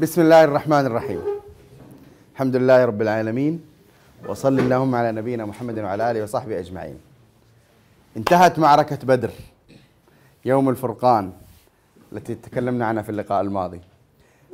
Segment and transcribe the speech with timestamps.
[0.00, 1.20] بسم الله الرحمن الرحيم
[2.32, 3.60] الحمد لله رب العالمين
[4.28, 6.98] وصل اللهم على نبينا محمد وعلى اله وصحبه اجمعين
[8.16, 9.30] انتهت معركه بدر
[10.44, 11.32] يوم الفرقان
[12.12, 13.80] التي تكلمنا عنها في اللقاء الماضي.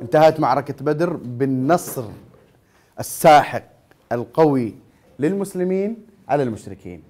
[0.01, 2.03] انتهت معركة بدر بالنصر
[2.99, 3.63] الساحق
[4.11, 4.75] القوي
[5.19, 7.03] للمسلمين على المشركين.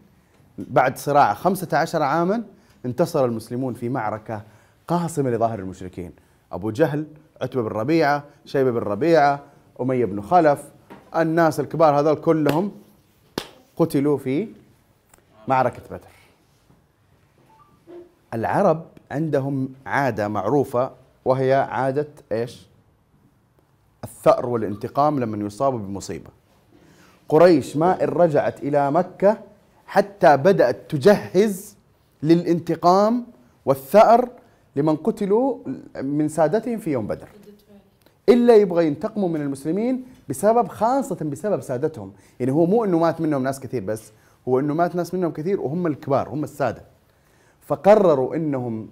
[0.57, 2.43] بعد صراع خمسة عشر عاما
[2.85, 4.41] انتصر المسلمون في معركة
[4.87, 6.11] قاصمة لظاهر المشركين.
[6.51, 7.07] أبو جهل
[7.41, 9.39] عتبة بن ربيعة شيبة بن ربيعة
[9.81, 10.63] أمية بن خلف
[11.15, 12.71] الناس الكبار هذول كلهم
[13.77, 14.47] قتلوا في
[15.47, 16.07] معركة بدر
[18.33, 20.91] العرب عندهم عادة معروفة
[21.25, 22.67] وهي عادة إيش؟
[24.03, 26.29] الثأر والانتقام لمن يصاب بمصيبة
[27.29, 29.37] قريش ما إن رجعت إلى مكة
[29.87, 31.75] حتى بدأت تجهز
[32.23, 33.25] للانتقام
[33.65, 34.29] والثأر
[34.77, 35.57] لمن قتلوا
[36.01, 37.27] من سادتهم في يوم بدر.
[38.29, 42.13] إلا يبغى ينتقموا من المسلمين بسبب خاصة بسبب سادتهم.
[42.39, 44.11] يعني هو مو أنه مات منهم ناس كثير بس
[44.47, 46.83] هو أنه مات ناس منهم كثير وهم الكبار هم السادة.
[47.61, 48.87] فقرروا أنهم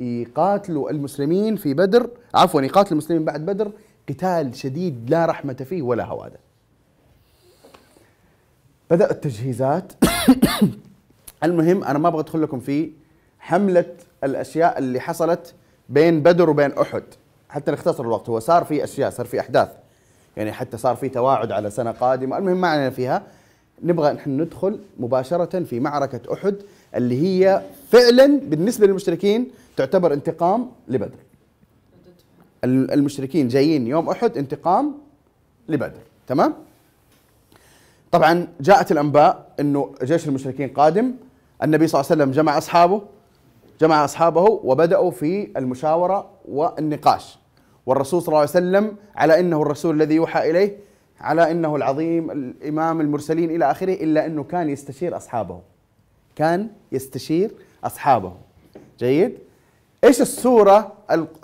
[0.00, 3.72] يقاتلوا المسلمين في بدر عفوا يقاتلوا المسلمين بعد بدر
[4.08, 6.38] قتال شديد لا رحمة فيه ولا هوادة
[8.90, 9.92] بدأ التجهيزات.
[11.44, 12.90] المهم أنا ما أبغى أدخل لكم في
[13.38, 15.54] حملة الأشياء اللي حصلت
[15.88, 17.02] بين بدر وبين أحد.
[17.48, 19.68] حتى نختصر الوقت هو صار في أشياء صار في أحداث.
[20.36, 22.38] يعني حتى صار في تواعد على سنة قادمة.
[22.38, 23.22] المهم ما علينا فيها
[23.82, 26.56] نبغى نحن ندخل مباشرة في معركة أحد
[26.94, 31.18] اللي هي فعلا بالنسبة للمشركين تعتبر انتقام لبدر.
[32.64, 34.94] المشركين جايين يوم أحد انتقام
[35.68, 36.00] لبدر.
[36.26, 36.54] تمام؟
[38.10, 41.12] طبعا جاءت الأنباء أنه جيش المشركين قادم.
[41.62, 43.02] النبي صلى الله عليه وسلم جمع أصحابه.
[43.80, 47.38] جمع أصحابه وبدأوا في المشاورة والنقاش.
[47.86, 50.76] والرسول صلى الله عليه وسلم على أنه الرسول الذي يوحى إليه
[51.20, 55.60] على أنه العظيم الإمام المرسلين إلى آخره إلا أنه كان يستشير أصحابه.
[56.36, 58.34] كان يستشير أصحابه.
[58.98, 59.38] جيد؟
[60.04, 60.92] إيش السورة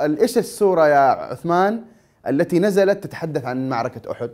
[0.01, 1.85] إيش السورة يا عثمان
[2.27, 4.31] التي نزلت تتحدث عن معركة أحد؟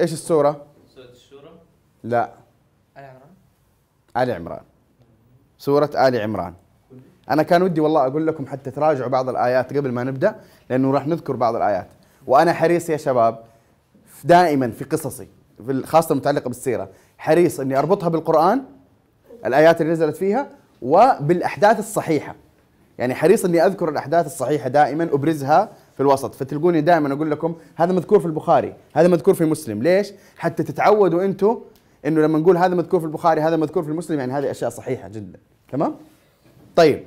[0.00, 1.50] إيش السورة؟ سورة الشورى؟
[2.04, 2.30] لا.
[2.96, 3.30] آل عمران.
[4.16, 4.62] آل عمران.
[5.58, 6.54] سورة آل عمران.
[7.30, 10.36] أنا كان ودي والله أقول لكم حتى تراجعوا بعض الآيات قبل ما نبدأ
[10.70, 11.86] لأنه راح نذكر بعض الآيات.
[12.26, 13.38] وأنا حريص يا شباب
[14.24, 15.28] دائما في قصصي
[15.66, 16.88] في خاصة المتعلقة بالسيرة.
[17.18, 18.62] حريص أني أربطها بالقرآن
[19.46, 20.48] الآيات اللي نزلت فيها
[20.82, 22.34] وبالأحداث الصحيحة.
[22.98, 26.34] يعني حريص أني أذكر الأحداث الصحيحة دائما أبرزها في الوسط.
[26.34, 29.82] فتلقوني دائما أقول لكم هذا مذكور في البخاري هذا مذكور في مسلم.
[29.82, 31.58] ليش؟ حتى تتعودوا أنتم
[32.06, 35.08] إنه لما نقول هذا مذكور في البخاري هذا مذكور في المسلم يعني هذه أشياء صحيحة
[35.08, 35.38] جدا.
[35.72, 35.94] تمام؟
[36.76, 37.04] طيب.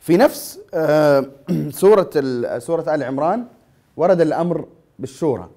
[0.00, 1.26] في نفس آه،
[1.70, 2.10] سورة
[2.58, 3.46] سورة آل عمران
[3.96, 5.48] ورد الأمر بالشورى.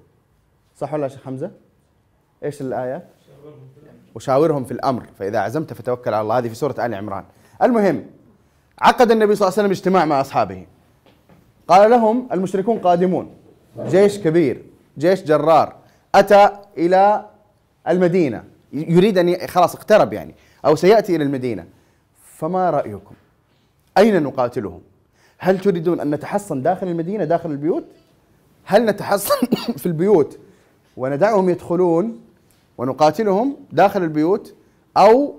[0.77, 1.51] صح ولا شيخ حمزة؟
[2.43, 3.07] إيش الايات
[4.15, 5.03] وشاورهم في الأمر.
[5.19, 6.37] فإذا عزمت فتوكل على الله.
[6.37, 7.23] هذه في سورة آل عمران.
[7.61, 8.05] المهم
[8.79, 10.65] عقد النبي صلى الله عليه وسلم اجتماع مع أصحابه.
[11.67, 13.35] قال لهم المشركون قادمون.
[13.79, 14.63] جيش كبير
[14.97, 15.75] جيش جرار.
[16.15, 17.25] أتى إلى
[17.89, 18.43] المدينة.
[18.73, 20.35] يريد أن خلاص اقترب يعني.
[20.65, 21.65] أو سيأتي إلى المدينة.
[22.23, 23.15] فما رأيكم؟
[23.97, 24.81] أين نقاتلهم؟
[25.37, 27.83] هل تريدون أن نتحصن داخل المدينة داخل البيوت؟
[28.65, 29.47] هل نتحصن
[29.81, 30.39] في البيوت
[30.97, 32.21] وندعهم يدخلون
[32.77, 34.53] ونقاتلهم داخل البيوت؟
[34.97, 35.35] أو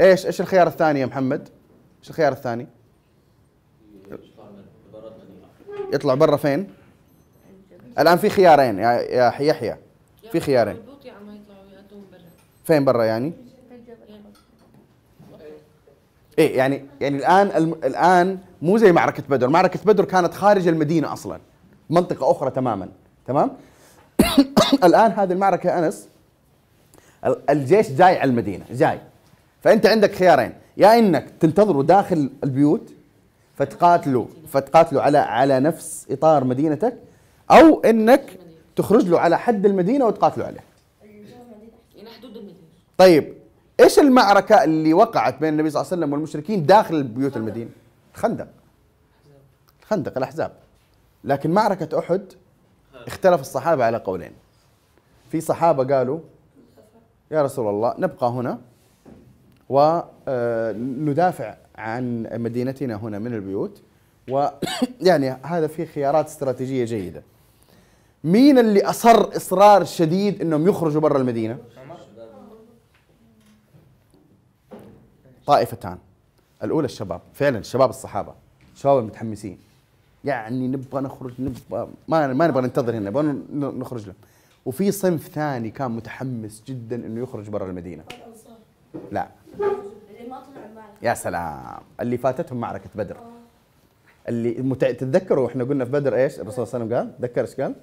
[0.00, 1.48] إيش إيش الخيار الثاني يا محمد؟
[2.00, 2.66] إيش الخيار الثاني؟
[5.92, 6.68] يطلع برا فين؟
[7.98, 9.76] الآن في خيارين يا يا يحيى
[10.32, 12.20] في خيارين البيوت يا عم يطلعوا يقدموا برا
[12.70, 13.32] فين برا يعني؟
[16.38, 17.46] إيه يعني يعني الآن
[17.84, 21.40] الآن مو زي معركة بدر، معركة بدر كانت خارج المدينة أصلا.
[21.90, 22.88] منطقة أخرى تماما.
[23.26, 23.50] تمام؟
[24.84, 26.08] الآن هذه المعركة أنس
[27.26, 29.00] ال- الجيش جاي على المدينة جاي.
[29.62, 30.52] فأنت عندك خيارين.
[30.76, 32.92] يا إنك تنتظروا داخل البيوت
[33.56, 36.94] فتقاتلوا فتقاتلوا على على نفس إطار مدينتك
[37.50, 38.38] أو إنك
[38.76, 40.69] تخرج له على حد المدينة وتقاتلوا عليه.
[43.00, 43.34] طيب
[43.80, 47.70] إيش المعركة اللي وقعت بين النبي صلى الله عليه وسلم والمشركين داخل بيوت المدينة؟
[48.14, 48.48] الخندق.
[49.82, 50.52] الخندق الأحزاب.
[51.24, 52.22] لكن معركة أحد
[52.94, 54.32] اختلف الصحابة على قولين.
[55.30, 56.20] في صحابة قالوا
[57.30, 58.58] يا رسول الله نبقى هنا
[59.68, 63.82] وندافع عن مدينتنا هنا من البيوت.
[64.30, 67.22] ويعني هذا فيه خيارات استراتيجية جيدة.
[68.24, 71.58] مين اللي أصر إصرار شديد إنهم يخرجوا برا المدينة؟
[75.50, 75.98] طائفتان.
[76.62, 78.34] الأولى الشباب فعلا الشباب الصحابة
[78.74, 79.58] الشباب المتحمسين.
[80.24, 84.14] يعني نبغى نخرج نبغى ما ما نبغى ننتظر هنا نبغى نخرج له
[84.66, 88.02] وفي صنف ثاني كان متحمس جدا إنه يخرج برا المدينة.
[89.12, 89.28] لا.
[89.54, 91.82] اللي ما طلع المعركة يا سلام.
[92.00, 93.16] اللي فاتتهم معركة بدر.
[94.28, 94.84] اللي مت...
[94.84, 97.74] تتذكروا إحنا قلنا في بدر إيش؟ الرسول صلى الله عليه وسلم قال؟ تذكر إيش قال؟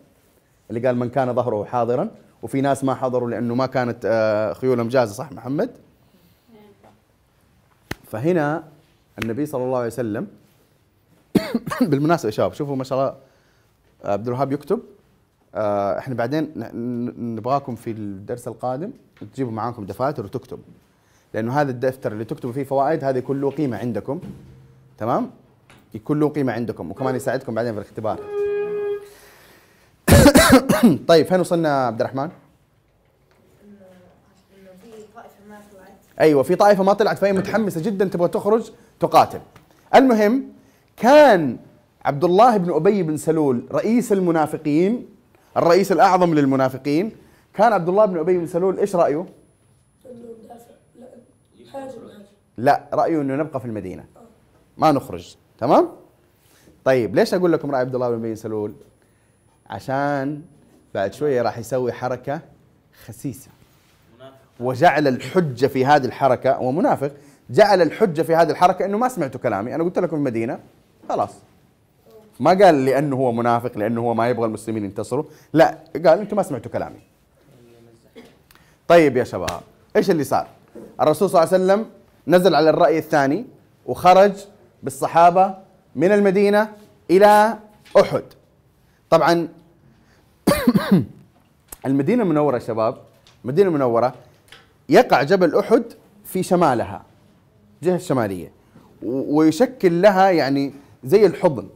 [0.70, 2.10] اللي قال من كان ظهره حاضرا
[2.42, 5.87] وفي ناس ما حضروا لأنه ما كانت آه، خيولهم جاهزة صح محمد؟
[8.08, 8.64] فهنا
[9.24, 10.28] النبي صلى الله عليه وسلم
[11.90, 13.16] بالمناسبة يا شباب شوفوا ما شاء الله
[14.04, 14.80] عبد الوهاب يكتب
[15.56, 16.52] آه، إحنا بعدين
[17.36, 18.92] نبغاكم في الدرس القادم
[19.34, 20.60] تجيبوا معاكم دفاتر وتكتب
[21.34, 24.20] لأنه هذا الدفتر اللي تكتبوا فيه فوائد هذا يكون له قيمة عندكم
[24.98, 25.32] تمام؟
[25.94, 28.20] يكون له قيمة عندكم وكمان يساعدكم بعدين في الاختبار.
[31.08, 32.30] طيب فين وصلنا عبد الرحمن
[33.64, 38.72] إنه في طائفة ما طلعت أيوه في طائفة ما طلعت فهي متحمسة جدا تبغى تخرج
[39.00, 39.40] تقاتل.
[39.96, 40.44] المهم
[40.98, 41.58] كان
[42.06, 45.10] عبد الله بن أبي بن سلول رئيس المنافقين
[45.58, 47.12] الرئيس الأعظم للمنافقين
[47.54, 49.26] كان عبد الله بن أبي بن سلول إيش رأيه؟
[52.58, 54.06] لا رأيه إنه نبقى في المدينة.
[54.78, 55.36] ما نخرج.
[55.60, 55.90] تمام؟
[56.86, 58.74] طيب ليش أقول لكم رأي عبد الله بن أبي بن سلول؟
[59.70, 60.42] عشان
[60.94, 62.42] بعد شوية راح يسوي حركة
[63.06, 63.50] خسيسة.
[64.60, 67.12] وجعل الحجة في هذه الحركة ومنافق
[67.50, 69.76] جعل الحجة في هذه الحركة إنه ما سمعتوا كلامي.
[69.76, 70.60] أنا قلت لكم المدينة
[71.10, 71.30] خلاص.
[72.40, 75.24] ما قال لأنه هو منافق لأنه هو ما يبغى المسلمين ينتصروا.
[75.54, 77.00] لا قال أنتم ما سمعتوا كلامي.
[78.88, 79.62] طيب يا شباب
[79.96, 80.48] إيش اللي صار؟
[81.02, 81.86] الرسول صلى الله عليه وسلم
[82.28, 83.46] نزل على الرأي الثاني
[83.86, 84.32] وخرج
[84.84, 85.56] بالصحابة
[85.96, 86.70] من المدينة
[87.12, 87.58] إلى
[88.00, 88.24] أحد.
[89.10, 89.48] طبعا
[91.86, 92.98] المدينة المنورة يا شباب
[93.44, 94.14] المدينة المنورة
[94.90, 95.84] يقع جبل أحد
[96.26, 97.06] في شمالها
[97.82, 98.52] الجهه الشمالية
[99.04, 100.74] و- ويشكل لها يعني
[101.04, 101.68] زي الحضن.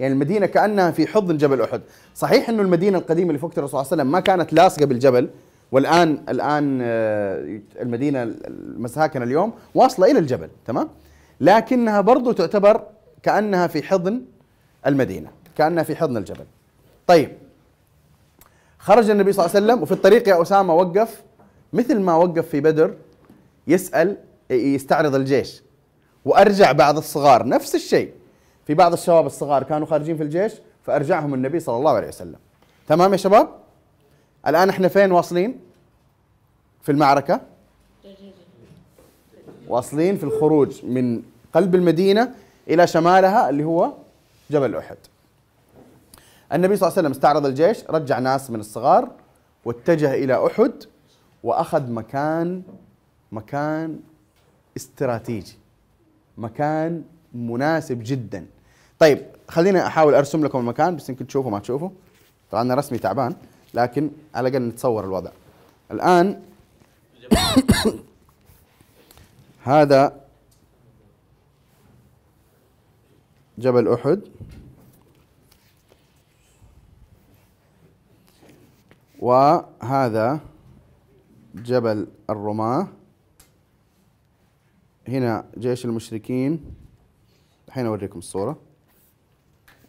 [0.00, 1.80] يعني المدينة كأنها في حضن جبل أحد.
[2.14, 5.28] صحيح إنه المدينة القديمة اللي وقت الرسول صلى الله عليه وسلم ما كانت لاصقة بالجبل
[5.72, 10.88] والآن الآن آه، المدينة المساكن اليوم واصلة إلى الجبل تمام؟
[11.40, 12.82] لكنها برضو تعتبر
[13.22, 14.22] كأنها في حضن
[14.86, 15.28] المدينة
[15.58, 16.44] كأنها في حضن الجبل.
[17.06, 17.32] طيب
[18.78, 21.22] خرج النبي صلى الله عليه وسلم وفي الطريق يا أسامة وقف
[21.76, 22.94] مثل ما وقف في بدر
[23.66, 24.16] يسأل
[24.50, 25.62] يستعرض الجيش.
[26.24, 28.12] وأرجع بعض الصغار نفس الشيء.
[28.66, 30.52] في بعض الشباب الصغار كانوا خارجين في الجيش
[30.82, 32.36] فأرجعهم النبي صلى الله عليه وسلم.
[32.88, 33.48] تمام يا شباب؟
[34.46, 35.60] الآن إحنا فين واصلين؟
[36.82, 37.40] في المعركة؟
[39.68, 42.34] واصلين في الخروج من قلب المدينة
[42.68, 43.92] إلى شمالها اللي هو
[44.50, 44.96] جبل أحد.
[46.52, 49.08] النبي صلى الله عليه وسلم استعرض الجيش رجع ناس من الصغار
[49.64, 50.72] واتجه إلى أحد.
[51.42, 52.62] وأخذ مكان
[53.32, 54.00] مكان
[54.76, 55.58] استراتيجي
[56.38, 57.04] مكان
[57.34, 58.46] مناسب جدا.
[58.98, 61.90] طيب خليني أحاول أرسم لكم المكان بس يمكن تشوفوا ما تشوفوا.
[62.50, 63.34] طبعا أنا رسمي تعبان
[63.74, 65.30] لكن على الأقل نتصور الوضع.
[65.90, 66.42] الآن
[69.64, 70.20] هذا
[73.58, 74.20] جبل أحد.
[79.18, 80.40] وهذا
[81.64, 82.88] جبل الرماة.
[85.08, 86.60] هنا جيش المشركين.
[87.68, 88.58] الحين أوريكم الصورة.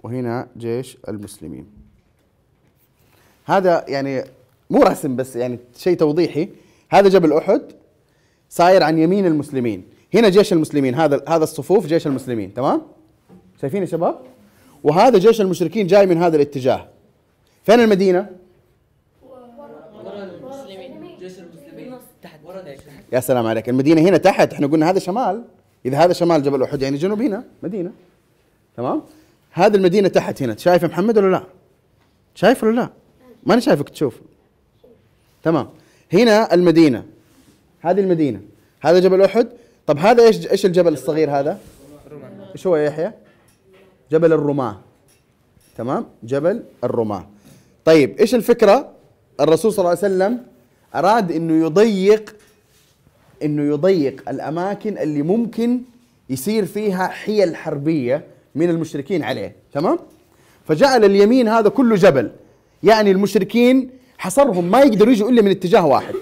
[0.03, 1.67] وهنا جيش المسلمين.
[3.45, 4.24] هذا يعني
[4.69, 6.50] مو رسم بس يعني شيء توضيحي.
[6.89, 7.62] هذا جبل أحد
[8.50, 9.83] صاير عن يمين المسلمين.
[10.13, 10.95] هنا جيش المسلمين.
[10.95, 12.53] هذا هذا الصفوف جيش المسلمين.
[12.53, 12.81] تمام؟
[13.62, 14.21] شايفين يا شباب؟
[14.83, 16.89] وهذا جيش المشركين جاي من هذا الاتجاه.
[17.63, 18.38] فين المدينة
[21.19, 22.79] جيش المسلمين تحت ورا هيك
[23.11, 23.69] يا سلام عليك.
[23.69, 25.43] المدينة هنا تحت إحنا قلنا هذا شمال.
[25.85, 27.91] إذا هذا شمال جبل أحد يعني جنوب هنا مدينة.
[28.77, 29.01] تمام؟
[29.51, 31.43] هذه المدينة تحت هنا شايف محمد ولا لا؟
[32.35, 32.89] شايف ولا لا؟
[33.43, 34.21] ماني شايفك تشوف.
[35.43, 35.69] تمام؟
[36.13, 37.05] هنا المدينة.
[37.81, 38.41] هذه المدينة.
[38.81, 39.47] هذا جبل أحد.
[39.87, 41.59] طب هذا إيش إيش الجبل الصغير هذا؟
[42.55, 43.11] إيش هو يا يحيى؟
[44.11, 44.77] جبل الرماة.
[45.77, 47.27] تمام؟ جبل الرماة.
[47.85, 48.91] طيب إيش الفكرة؟
[49.39, 50.43] الرسول صلى الله عليه وسلم
[50.95, 52.35] أراد إنه يضيق
[53.44, 55.82] إنه يضيق الأماكن اللي ممكن
[56.29, 58.24] يصير فيها حيل حربية
[58.56, 60.00] من المشركين عليه تمام؟
[60.65, 62.32] فجعل اليمين هذا كله جبل.
[62.84, 66.13] يعني المشركين حصرهم ما يقدروا يجوا إلا من اتجاه واحد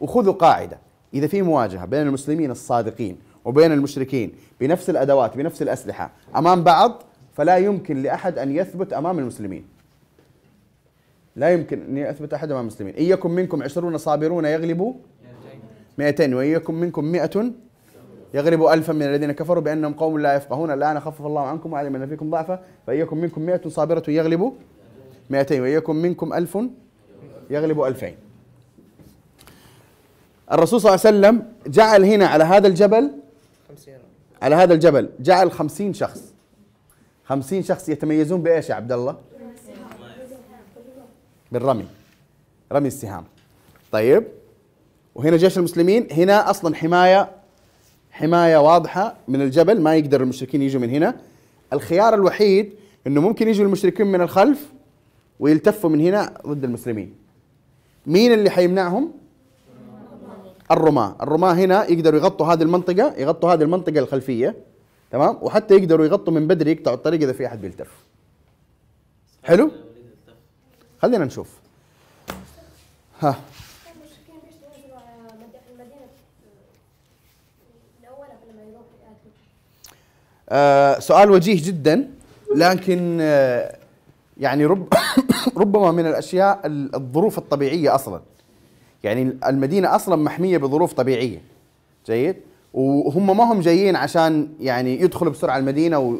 [0.00, 0.78] وخذوا قاعدة.
[1.14, 7.02] إذا في مواجهة بين المسلمين الصادقين وبين المشركين بنفس الأدوات بنفس الأسلحة أمام بعض
[7.34, 9.64] فلا يمكن لأحد أن يثبت أمام المسلمين.
[11.36, 12.94] لا يمكن أن يثبت أحد أمام المسلمين.
[12.94, 14.94] ان يكن منكم عشرون صابرون يغلبوا
[16.00, 17.52] 200 وان يكن منكم 100
[18.34, 20.70] يغلبوا ألفا من الذين كفروا بأنهم قوم لا يفقهون.
[20.70, 22.62] الآن خفف الله عنكم وعلم أن فيكم ضعفا.
[22.86, 24.52] فإيكم منكم مئة صابرة يغلبوا
[25.30, 26.58] مئتين وإيكم منكم ألف
[27.50, 28.14] يغلبوا ألفين.
[30.52, 33.10] الرسول صلى الله عليه وسلم جعل هنا على هذا الجبل
[33.68, 33.94] 50
[34.42, 36.34] على هذا الجبل جعل خمسين شخص.
[37.24, 39.16] خمسين شخص يتميزون بإيش يا عبد الله؟
[41.52, 41.86] بالرمي.
[42.72, 43.24] رمي السهام.
[43.92, 44.39] طيب.
[45.14, 47.30] وهنا جيش المسلمين هنا أصلا حماية
[48.10, 51.16] حماية واضحة من الجبل ما يقدر المشركين يجوا من هنا.
[51.72, 52.72] الخيار الوحيد
[53.06, 54.72] إنه ممكن يجوا المشركين من الخلف
[55.40, 57.14] ويلتفوا من هنا ضد المسلمين.
[58.06, 59.12] مين اللي حيمنعهم؟
[60.70, 61.16] الرماة.
[61.20, 64.54] الرماة هنا يقدروا يغطوا هذه المنطقة يغطوا هذه المنطقة الخلفية
[65.10, 67.88] تمام؟ وحتى يقدروا يغطوا من بدري يقطعوا الطريق إذا في أحد بيلتف.
[69.44, 69.70] حلو؟
[71.02, 71.48] خلينا نشوف.
[73.20, 73.40] ها
[73.94, 76.06] المشركين بيشتغلوا ينزلوا على مد- في المدينة
[78.00, 78.64] الأول قبل ما يروحوا يقاتلوا
[80.48, 82.10] آه سؤال وجيه جدا
[82.56, 83.76] لكن آه
[84.38, 84.88] يعني رب
[85.56, 88.20] ربما من الأشياء ال- الظروف الطبيعية أصلا.
[89.04, 91.42] يعني المدينة أصلا محمية بظروف طبيعية.
[92.06, 92.36] جيد؟
[92.74, 96.18] وهم ما هم جايين عشان يعني يدخلوا بسرعة المدينة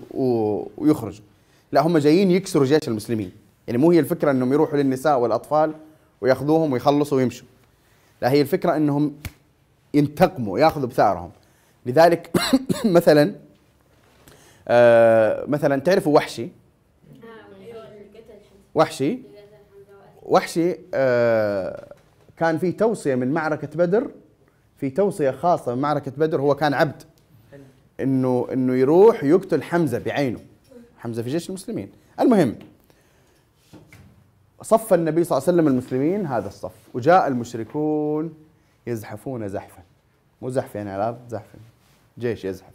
[0.78, 1.24] ويخرجوا
[1.72, 3.32] لا هم جايين يكسروا جيش المسلمين.
[3.66, 5.72] يعني مو هي الفكرة إنهم يروحوا للنساء والأطفال
[6.20, 7.46] ويأخذوهم ويخلصوا ويمشوا.
[8.22, 9.12] لا هي الفكرة إنهم
[9.94, 11.30] ينتقموا يأخذوا بثأرهم.
[11.86, 12.30] لذلك
[12.84, 13.34] مثلا
[14.68, 16.48] آه مثلا تعرفوا وحشي؟
[18.74, 19.18] وحشي؟
[20.22, 21.94] وحشي آه
[22.36, 24.10] كان في توصية من معركة بدر
[24.76, 27.02] في توصية خاصة من معركة بدر هو كان عبد.
[28.00, 30.40] إنه إنه يروح يقتل حمزة بعينه.
[30.98, 31.92] حمزة في جيش المسلمين.
[32.20, 32.54] المهم
[34.62, 38.34] صف النبي صلى الله عليه وسلم المسلمين هذا الصف وجاء المشركون
[38.86, 39.82] يزحفون زحفا.
[40.42, 41.46] مو زحف يعني على الأرض زحف.
[42.20, 42.72] جيش يزحف.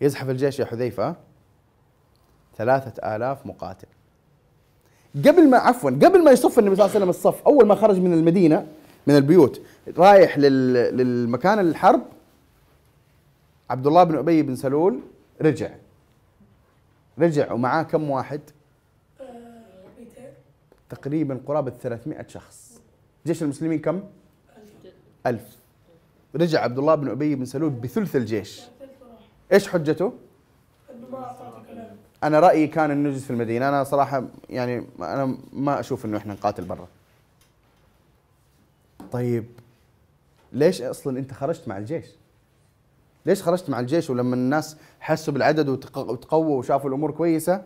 [0.00, 1.16] يزحف الجيش يا حذيفة
[2.56, 3.88] ثلاثة آلاف مقاتل.
[5.16, 7.98] قبل ما عفوا قبل ما يصف النبي صلى الله عليه وسلم الصف أول ما خرج
[7.98, 8.66] من المدينة
[9.06, 9.60] من البيوت
[9.96, 10.72] رايح لل...
[10.72, 12.02] للمكان الحرب
[13.70, 15.00] عبد الله بن أبي بن سلول
[15.42, 15.70] رجع.
[17.18, 18.40] رجع ومعاه كم واحد؟
[19.20, 19.32] 200
[20.90, 22.80] تقريبا قرابة 300 شخص.
[23.26, 24.02] جيش المسلمين كم؟
[25.26, 25.61] ألف.
[26.36, 28.62] رجع عبد الله بن أبي بن سلول بثلث الجيش.
[29.52, 30.12] إيش حجته؟
[32.24, 33.68] أنا رأيي كان إنه نجلس في المدينة.
[33.68, 36.86] أنا صراحة يعني أنا ما أشوف إنه إحنا نقاتل برا.
[39.12, 39.44] طيب
[40.52, 42.06] ليش أصلا أنت خرجت مع الجيش؟
[43.26, 47.62] ليش خرجت مع الجيش ولما الناس حسوا بالعدد وتق- وتقووا وشافوا الأمور كويسة؟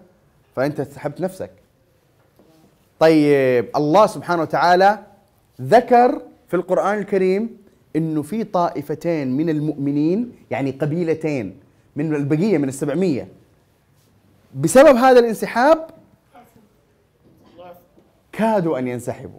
[0.57, 1.51] فأنت سحبت نفسك.
[2.99, 4.99] طيب الله سبحانه وتعالى
[5.61, 7.57] ذكر في القرآن الكريم
[7.97, 11.57] إنه في طائفتين من المؤمنين يعني قبيلتين
[11.97, 13.29] من البقية من السبعمية.
[14.55, 15.91] بسبب هذا الانسحاب
[18.33, 19.39] كادوا أن ينسحبوا.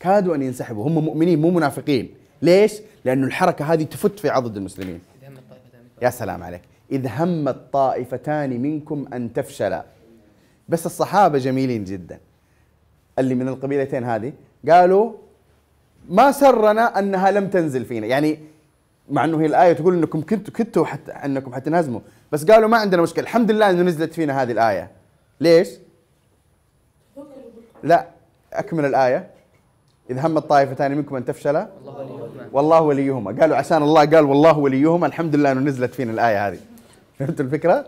[0.00, 0.88] كادوا أن ينسحبوا.
[0.88, 2.14] هم مؤمنين مو منافقين.
[2.42, 5.00] ليش؟ لأنه الحركة هذه تفت في عضد المسلمين.
[6.02, 6.62] يا سلام عليك.
[6.92, 9.84] إذ هم الطائفتان منكم أن تفشلا
[10.68, 12.20] بس الصحابة جميلين جدا.
[13.18, 14.32] اللي من القبيلتين هذه
[14.68, 15.12] قالوا
[16.08, 18.06] ما سرنا أنها لم تنزل فينا.
[18.06, 18.38] يعني
[19.10, 22.00] مع أنه هي الآية تقول أنكم كنتوا كنتوا حتى أنكم حتنهزموا
[22.32, 23.24] بس قالوا ما عندنا مشكلة.
[23.24, 24.90] الحمد لله أنه نزلت فينا هذه الآية.
[25.40, 25.68] ليش؟
[27.82, 28.06] لا
[28.52, 29.30] أكمل الآية.
[30.10, 31.68] إذ هم الطائفتان منكم أن تفشلا
[32.52, 33.40] والله وليهما.
[33.40, 35.06] قالوا عشان الله قال والله وليهما.
[35.06, 36.58] الحمد لله إنه نزلت فينا الآية هذه.
[37.18, 37.84] فهمتوا الفكرة؟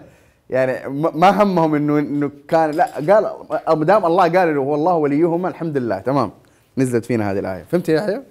[0.50, 3.30] يعني ما همهم انه إنه كان لا قال
[3.78, 5.98] ما دام الله قال انه هو الله وليهما الحمد لله.
[5.98, 6.30] تمام.
[6.78, 7.62] نزلت فينا هذه الآية.
[7.62, 8.22] فهمت يا يحيى؟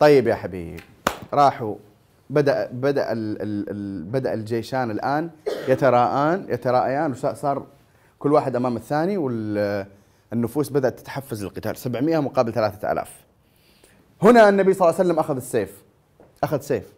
[0.00, 0.80] طيب يا حبيب
[1.32, 1.74] راحوا.
[2.30, 5.30] بدأ بدأ ال ال ال بدأ الجيشان الآن
[5.68, 7.66] يتراءان يتراءيان وصار
[8.18, 11.76] كل واحد أمام الثاني والنفوس بدأت تتحفز للقتال.
[11.76, 13.10] 700 مقابل 3000
[14.22, 15.82] هنا النبي صلى الله عليه وسلم أخذ السيف.
[16.44, 16.92] أخذ سيف.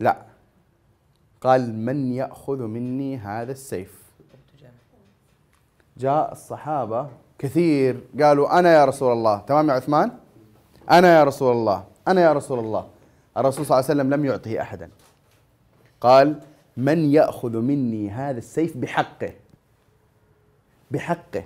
[0.00, 0.22] لا.
[1.40, 4.02] قال من يأخذ مني هذا السيف.
[5.96, 9.38] جاء الصحابة كثير قالوا أنا يا رسول الله.
[9.38, 10.10] تمام يا عثمان؟
[10.90, 11.84] أنا يا رسول الله.
[12.08, 12.86] أنا يا رسول الله.
[13.36, 14.90] الرسول صلى الله عليه وسلم لم يعطه أحدا.
[16.00, 16.40] قال
[16.76, 19.32] من يأخذ مني هذا السيف بحقه.
[20.90, 21.44] بحقه.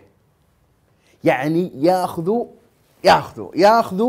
[1.25, 2.33] يعني يأخذ
[3.05, 4.03] يأخذ يأخذ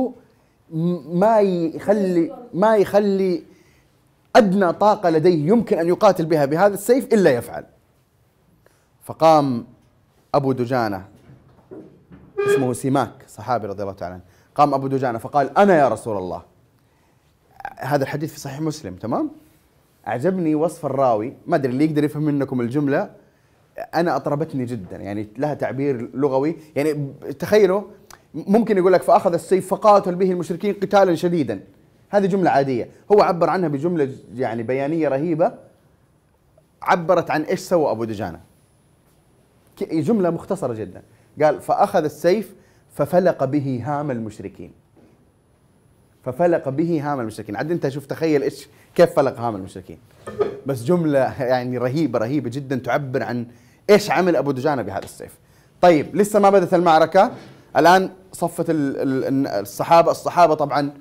[0.72, 3.44] م- ما يخلي ما يخلي
[4.36, 7.66] أدنى طاقة لديه يمكن أن يقاتل بها بهذا السيف إلا يفعل.
[9.04, 9.66] فقام
[10.36, 11.06] أبو دجانة
[12.48, 14.24] اسمه سماك صحابي رضي الله تعالى عنه.
[14.56, 16.42] قام أبو دجانة فقال أنا يا رسول الله.
[17.80, 19.32] هذا الحديث في صحيح مسلم تمام؟
[20.08, 23.10] أعجبني وصف الراوي ما أدري اللي يقدر يفهم منكم الجملة.
[23.96, 26.56] أنا أطربتني جدا يعني لها تعبير لغوي.
[26.76, 27.82] يعني تخيلوا
[28.34, 31.60] ممكن يقول لك فأخذ السيف فقاتل به المشركين قتالا شديدا.
[32.10, 32.90] هذه جملة عادية.
[33.12, 35.54] هو عبر عنها بجملة ج- يعني بيانية رهيبة.
[36.82, 38.40] عبرت عن إيش سوى أبو دجانة؟
[39.80, 41.02] ك- جملة مختصرة جدا.
[41.42, 42.56] قال فأخذ السيف
[42.96, 44.72] ففلق به هام المشركين.
[46.24, 47.56] ففلق به هام المشركين.
[47.56, 49.98] عاد انت شوف تخيل إيش كيف فلق هام المشركين.
[50.66, 53.46] بس جملة يعني رهيبة رهيبة جدا تعبر عن
[53.90, 55.38] إيش عمل أبو دجانة بهذا السيف.
[55.82, 57.32] طيب لسه ما بدت المعركة.
[57.78, 60.92] الآن صفت ال- ال- الصحابة الصحابة طبعا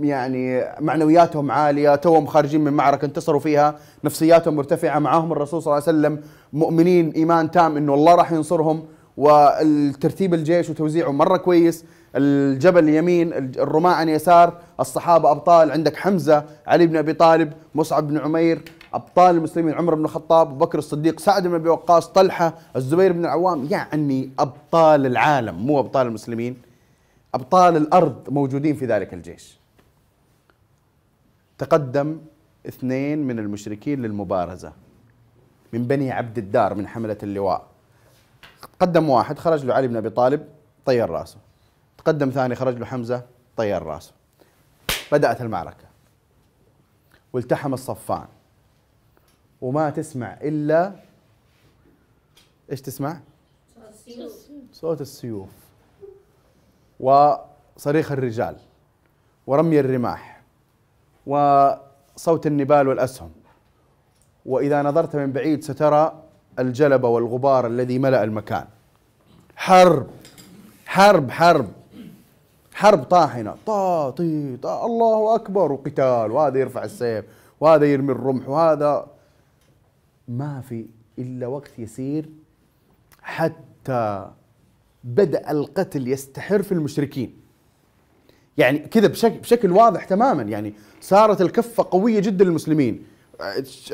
[0.00, 3.74] يعني معنوياتهم عالية توهم خارجين من معركة انتصروا فيها
[4.04, 5.32] نفسياتهم مرتفعة معاهم.
[5.32, 6.20] الرسول صلى الله عليه وسلم
[6.52, 8.84] مؤمنين إيمان تام إنه الله راح ينصرهم
[9.16, 11.84] والترتيب الجيش وتوزيعه مرة كويس.
[12.16, 15.70] الجبل يمين الرماة عن يسار الصحابة أبطال.
[15.70, 18.62] عندك حمزة علي بن أبي طالب مصعب بن عمير
[18.94, 23.68] أبطال المسلمين عمر بن الخطاب بكر الصديق سعد بن أبي وقاص طلحة الزبير بن العوام.
[23.70, 26.67] يعني أبطال العالم مو أبطال المسلمين.
[27.38, 29.58] أبطال الأرض موجودين في ذلك الجيش.
[31.58, 32.20] تقدم
[32.68, 34.72] اثنين من المشركين للمبارزة
[35.72, 37.66] من بني عبد الدار من حملة اللواء.
[38.80, 40.48] قدم واحد خرج له علي بن أبي طالب
[40.84, 41.38] طير رأسه.
[41.98, 43.22] تقدم ثاني خرج له حمزة
[43.56, 44.12] طير رأسه.
[45.12, 45.88] بدأت المعركة.
[47.32, 48.26] والتحم الصفان.
[49.60, 50.92] وما تسمع إلا
[52.70, 53.20] إيش تسمع؟
[54.72, 55.50] صوت السيوف.
[57.00, 58.56] وصريخ الرجال
[59.46, 60.40] ورمي الرماح
[61.26, 63.30] وصوت النبال والأسهم.
[64.46, 66.22] وإذا نظرت من بعيد سترى
[66.58, 68.64] الجلب والغبار الذي ملأ المكان.
[69.56, 70.06] حرب
[70.86, 71.68] حرب حرب
[72.74, 73.54] حرب طاحنة.
[73.66, 77.24] طا طي طا الله أكبر وقتال وهذا يرفع السيف
[77.60, 79.06] وهذا يرمي الرمح وهذا.
[80.28, 80.86] ما في
[81.18, 82.28] إلا وقت يسير
[83.22, 84.30] حتى
[85.04, 87.34] بدأ القتل يستحر في المشركين.
[88.58, 90.42] يعني كذا بشكل بشكل واضح تماما.
[90.42, 93.02] يعني صارت الكفة قوية جدا للمسلمين.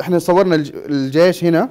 [0.01, 1.69] إحنا صورنا الج- الجيش هنا.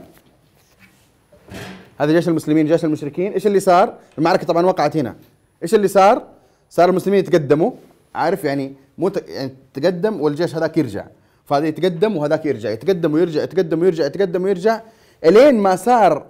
[1.99, 3.34] هذا جيش المسلمين جيش المشركين.
[3.34, 5.15] إيش اللي صار؟ المعركة طبعا وقعت هنا.
[5.63, 6.27] إيش اللي صار؟
[6.69, 7.71] صار المسلمين يتقدموا.
[8.15, 9.12] عارف يعني مو.
[9.27, 11.05] يعني تقدم والجيش هذاك يرجع.
[11.45, 12.69] فهذا يتقدم وهذاك يرجع.
[12.69, 14.81] يتقدم ويرجع يتقدم ويرجع يتقدم ويرجع.
[15.25, 16.25] إلين ما صار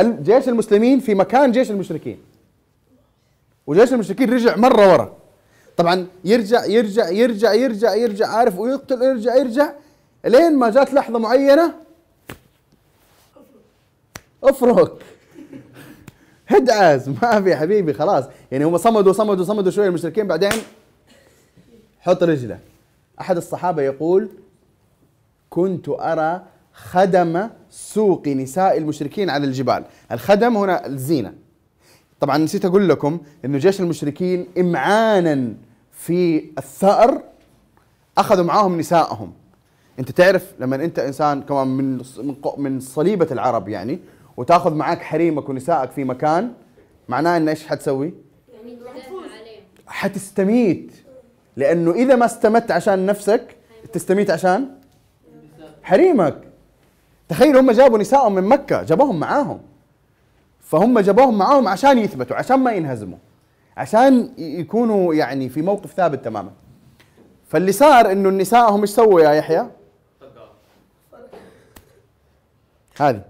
[0.00, 2.18] جيش المسلمين في مكان جيش المشركين.
[3.66, 5.16] وجيش المشركين رجع مرة ورا؟
[5.76, 9.72] طبعا يرجع يرجع يرجع يرجع يرجع عارف ويقتل يرجع يرجع
[10.24, 11.74] لين ما جات لحظة معينة
[14.44, 14.92] افرك.
[16.48, 18.24] هدعس ما في حبيبي خلاص.
[18.52, 20.52] يعني هم صمدوا صمدوا صمدوا شوية المشركين بعدين
[22.00, 22.58] حط رجله.
[23.20, 24.28] أحد الصحابة يقول
[25.50, 29.84] كنت أرى خدم سوق نساء المشركين على الجبال.
[30.12, 31.34] الخدم هنا الزينة.
[32.24, 35.54] طبعا نسيت أقول لكم إنه جيش المشركين امعانا
[35.92, 37.22] في الثأر
[38.18, 39.32] أخذوا معاهم نسائهم.
[39.98, 42.00] أنت تعرف لما أنت إنسان كمان من
[42.56, 43.98] من صليبة العرب يعني
[44.36, 46.52] وتأخذ معاك حريمك ونسائك في مكان
[47.08, 48.14] معناه إن إيش حتسوي؟
[49.86, 50.92] حتستميت.
[51.56, 53.56] لأنه إذا ما استمت عشان نفسك
[53.92, 54.68] تستميت عشان
[55.82, 56.40] حريمك.
[57.28, 59.60] تخيل هم جابوا نسائهم من مكة جابوهم معاهم.
[60.64, 63.18] فهم جابوهم معاهم عشان يثبتوا عشان ما ينهزموا
[63.76, 66.52] عشان يكونوا يعني في موقف ثابت تماما.
[67.48, 69.70] فاللي صار إنه نسائهم إيش سووا يا يحيى؟
[73.00, 73.22] هذه.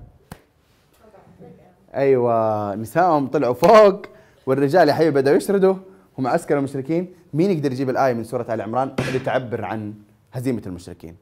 [1.95, 4.07] أيوه نسائهم طلعوا فوق
[4.47, 5.75] والرجال يا حبيبي بدأوا يشردوا
[6.19, 7.15] هم عسكر المشركين.
[7.35, 9.95] مين يقدر يجيب الآية من سورة آل عمران اللي تعبر عن
[10.33, 11.17] هزيمة المشركين؟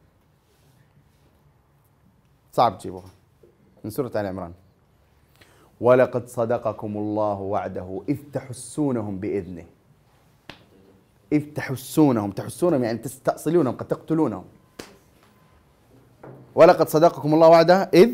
[2.52, 3.10] صعب تجيبوها.
[3.84, 4.52] من سورة آل عمران.
[5.82, 8.02] ولقد صدقكم الله وعده.
[8.08, 9.66] إذ تحسونهم بإذنه.
[11.32, 12.30] إذ تحسونهم.
[12.30, 14.44] تحسونهم يعني تستأصلونهم قد تقتلونهم.
[16.54, 17.90] ولقد صدقكم الله وعده.
[17.94, 18.10] إذ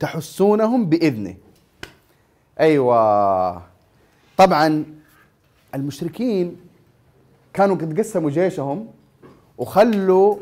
[0.00, 1.36] تحسونهم بإذنه.
[2.60, 3.62] أيوه.
[4.36, 4.84] طبعا
[5.74, 6.56] المشركين
[7.54, 8.88] كانوا قد قسموا جيشهم
[9.58, 10.36] وخلوا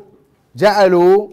[0.56, 1.28] جعلوا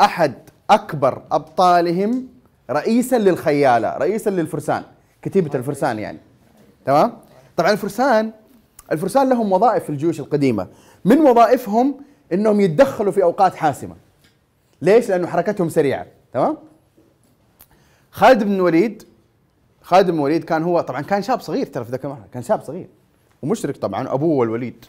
[0.00, 0.34] أحد
[0.70, 2.35] أكبر أبطالهم
[2.70, 4.82] رئيسا للخيالة رئيسا للفرسان
[5.22, 6.18] كتيبة الفرسان يعني.
[6.84, 7.18] تمام؟
[7.56, 8.32] طبعا الفرسان
[8.92, 10.68] الفرسان لهم وظائف في الجيوش القديمة.
[11.04, 11.94] من وظائفهم
[12.32, 13.94] إنهم يتدخلوا في أوقات حاسمة.
[14.82, 16.06] ليش؟ لأنه حركتهم سريعة.
[16.32, 16.56] تمام؟
[18.10, 19.02] خالد بن الوليد
[19.82, 22.62] خالد بن الوليد كان هو طبعا كان شاب صغير ترى في ذاك المرحله كان شاب
[22.62, 22.88] صغير.
[23.42, 24.84] ومشرك طبعا أبوه الوليد.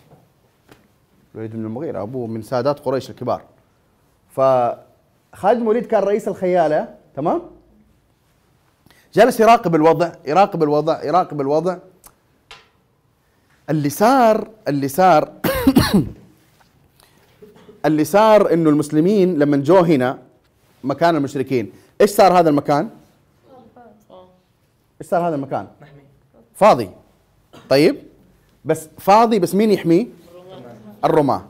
[1.35, 3.41] الوليد بن المغيرة أبوه من سادات قريش الكبار.
[4.35, 6.95] فخالد بن الوليد كان رئيس الخيالة.
[7.15, 7.41] تمام؟
[9.17, 11.77] جلس يراقب الوضع يراقب الوضع يراقب الوضع.
[13.69, 15.31] اللي صار اللي صار
[17.85, 20.19] اللي صار إنه المسلمين لما جو هنا
[20.83, 22.89] مكان المشركين إيش صار هذا المكان؟
[25.01, 25.67] إيش صار هذا المكان؟
[26.55, 26.89] فاضي.
[27.69, 27.95] طيب
[28.65, 30.07] بس فاضي بس مين يحميه
[31.05, 31.45] الرماة.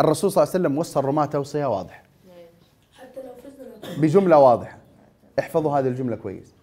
[0.00, 2.02] الرسول صلى الله عليه وسلم وصى الرماة توصية واضحة.
[2.94, 3.68] حتى لو فزنا.
[3.82, 4.02] نعتبر.
[4.02, 4.78] بجملة واضحة.
[5.38, 6.55] احفظوا هذه الجملة كويس.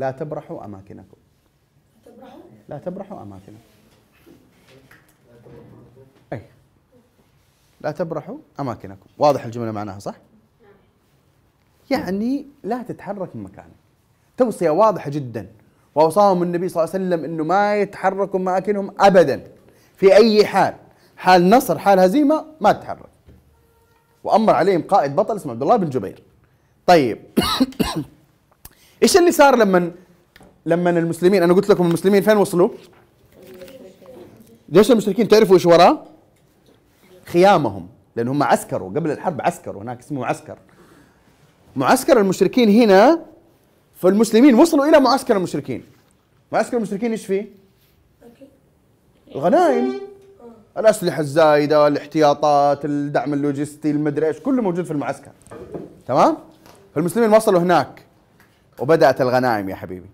[0.00, 1.16] لا تبرحوا أماكنكم.
[2.06, 3.58] تبرحوا لا تبرحوا أماكنكم.
[6.32, 6.42] أي.
[7.80, 9.06] لا تبرحوا أماكنكم.
[9.18, 10.14] واضح الجملة معناها صح؟
[11.90, 13.80] يعني لا تتحرك من مكانك.
[14.36, 15.46] توصية واضحة جدا.
[15.94, 19.52] وأوصاهم النبي صلى الله عليه وسلم أنه ما يتحركوا من أماكنهم أبدا.
[19.96, 20.74] في أي حال.
[21.16, 23.10] حال نصر حال هزيمة ما تتحرك.
[24.24, 26.22] وأمر عليهم قائد بطل اسمه عبد الله بن جبير.
[26.86, 27.18] طيب.
[29.02, 29.92] إيش اللي صار لما
[30.66, 32.68] لما المسلمين؟ أنا قلت لكم المسلمين فين وصلوا؟
[34.72, 36.04] جيش المشركين تعرفوا إيش وراه؟
[37.24, 38.90] خيامهم لأن هم عسكروا.
[38.90, 40.58] قبل الحرب عسكروا هناك اسمه معسكر
[41.76, 43.20] معسكر المشركين هنا
[43.94, 45.82] فالمسلمين وصلوا إلى معسكر المشركين.
[46.52, 47.48] معسكر المشركين إيش فيه؟
[49.34, 49.92] الغنائم.
[50.78, 55.30] الأسلحة الزايدة الاحتياطات الدعم اللوجستي المدري إيش كله موجود في المعسكر.
[56.08, 56.36] تمام؟
[56.94, 58.02] فالمسلمين وصلوا هناك.
[58.80, 60.10] وبدأت الغنائم يا حبيبي.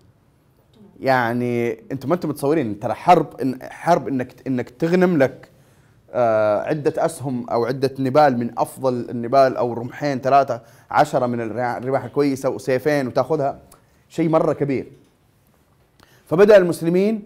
[0.99, 5.49] يعني أنتم ما أنتم متصورين ترى حرب إن حرب إنك إنك تغنم لك
[6.11, 12.03] آه عدة أسهم أو عدة نبال من أفضل النبال أو رمحين ثلاثة عشرة من الرماح
[12.03, 13.59] الكويسة وسيفين وتاخذها.
[14.09, 14.91] شيء مرة كبير.
[16.25, 17.23] فبدأ المسلمين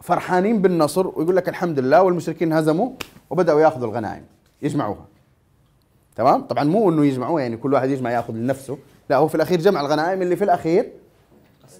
[0.00, 2.90] فرحانين بالنصر ويقول لك الحمد لله والمشركين هزموا
[3.30, 4.24] وبدأوا ياخذوا الغنائم
[4.62, 5.06] يجمعوها.
[6.16, 8.78] تمام؟ طبعا مو إنه يجمعوها يعني كل واحد يجمع ياخذ لنفسه.
[9.12, 10.92] لا هو في الأخير جمع الغنائم اللي في الأخير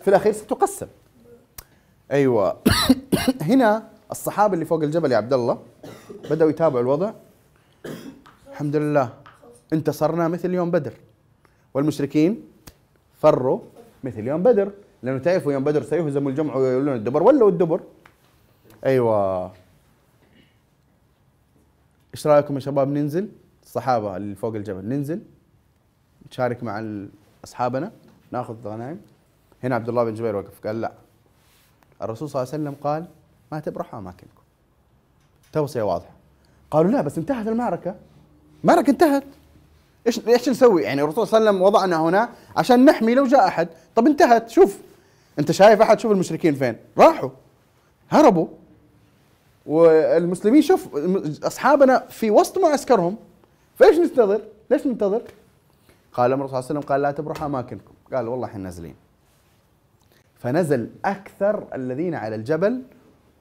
[0.02, 0.86] في الأخير ستقسم.
[2.10, 2.56] أيوه.
[3.50, 5.58] هنا الصحابة اللي فوق الجبل يا عبد الله
[6.30, 7.12] بدأوا يتابعوا الوضع.
[8.50, 9.12] الحمد لله.
[9.72, 10.92] انتصرنا مثل يوم بدر.
[11.74, 12.44] والمشركين
[13.20, 13.60] فروا
[14.04, 14.70] مثل يوم بدر.
[15.02, 17.22] لأنه تعرفوا يوم بدر سيهزم الجمع ويولون الدبر.
[17.22, 17.80] ولوا الدبر.
[18.86, 19.52] أيوه.
[22.14, 23.28] إيش رأيكم يا شباب؟ ننزل.
[23.62, 25.20] الصحابة اللي فوق الجبل ننزل.
[26.30, 27.92] نشارك مع ال- أصحابنا
[28.30, 29.00] ناخذ غنائم
[29.64, 30.92] هنا عبد الله بن جبير وقف قال لا.
[32.02, 33.04] الرسول صلى الله عليه وسلم قال
[33.52, 34.42] ما تبرحوا أماكنكم.
[35.52, 36.10] توصيه واضحة.
[36.70, 37.94] قالوا لا بس انتهت المعركة.
[38.62, 39.24] المعركة انتهت.
[40.06, 43.48] إيش إيش نسوي؟ يعني الرسول صلى الله عليه وسلم وضعنا هنا عشان نحمي لو جاء
[43.48, 43.68] أحد.
[43.94, 44.48] طب انتهت.
[44.48, 44.78] شوف.
[45.38, 46.76] أنت شايف أحد؟ شوف المشركين فين.
[46.98, 47.30] راحوا.
[48.10, 48.46] هربوا.
[49.66, 50.88] والمسلمين شوف
[51.44, 53.16] أصحابنا في وسط معسكرهم.
[53.76, 55.22] فإيش ننتظر؟ ليش ننتظر؟
[56.12, 57.92] قال الرسول صلى الله عليه وسلم قال لا تبرحوا أماكنكم.
[58.12, 58.94] قال والله إحنا نازلين.
[60.34, 62.82] فنزل أكثر الذين على الجبل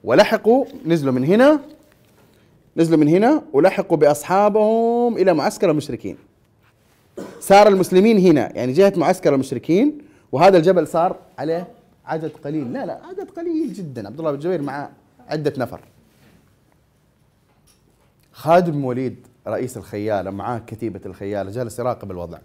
[0.04, 1.60] ولحقوا نزلوا من هنا
[2.78, 6.18] نزلوا من هنا ولحقوا بأصحابهم إلى معسكر المشركين.
[7.40, 9.98] صار المسلمين هنا يعني جهة معسكر المشركين
[10.32, 11.68] وهذا الجبل صار عليه
[12.06, 12.74] عدد قليل.
[12.74, 14.08] لا لا عدد قليل جدا.
[14.08, 14.90] عبد الله بن جبير مع
[15.30, 15.82] عدة نفر.
[18.32, 22.38] خالد بن وليد رئيس الخيالة معاه كتيبة الخيالة جالس يراقب الوضع.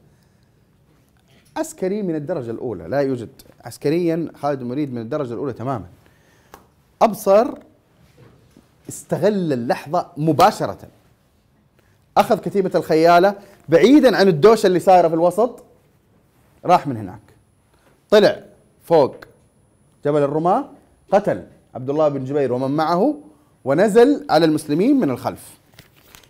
[1.57, 3.29] عسكري من الدرجة الأولى لا يوجد.
[3.65, 5.87] عسكريا خالد وليد من الدرجة الأولى تماما.
[7.03, 7.55] أبصر
[8.89, 10.79] استغل اللحظة مباشرة.
[12.17, 13.35] أخذ كتيبة الخيالة
[13.69, 15.65] بعيدا عن الدوشة اللي صايرة في الوسط
[16.65, 17.21] راح من هناك.
[18.11, 18.43] طلع
[18.85, 19.17] فوق
[20.05, 20.65] جبل الرماة
[21.13, 23.15] قتل عبد الله بن جبير ومن معه
[23.65, 25.59] ونزل على المسلمين من الخلف.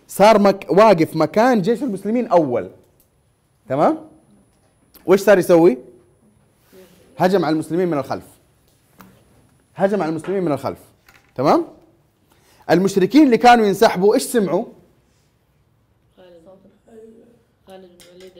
[0.07, 2.69] صار مك واقف مكان جيش المسلمين أول.
[3.69, 3.97] تمام؟
[5.07, 5.77] وإيش صار يسوي؟
[7.17, 8.23] هجم على المسلمين من الخلف.
[9.75, 10.79] هجم على المسلمين من الخلف.
[11.35, 11.65] تمام؟
[12.69, 14.65] المشركين اللي كانوا ينسحبوا إيش سمعوا.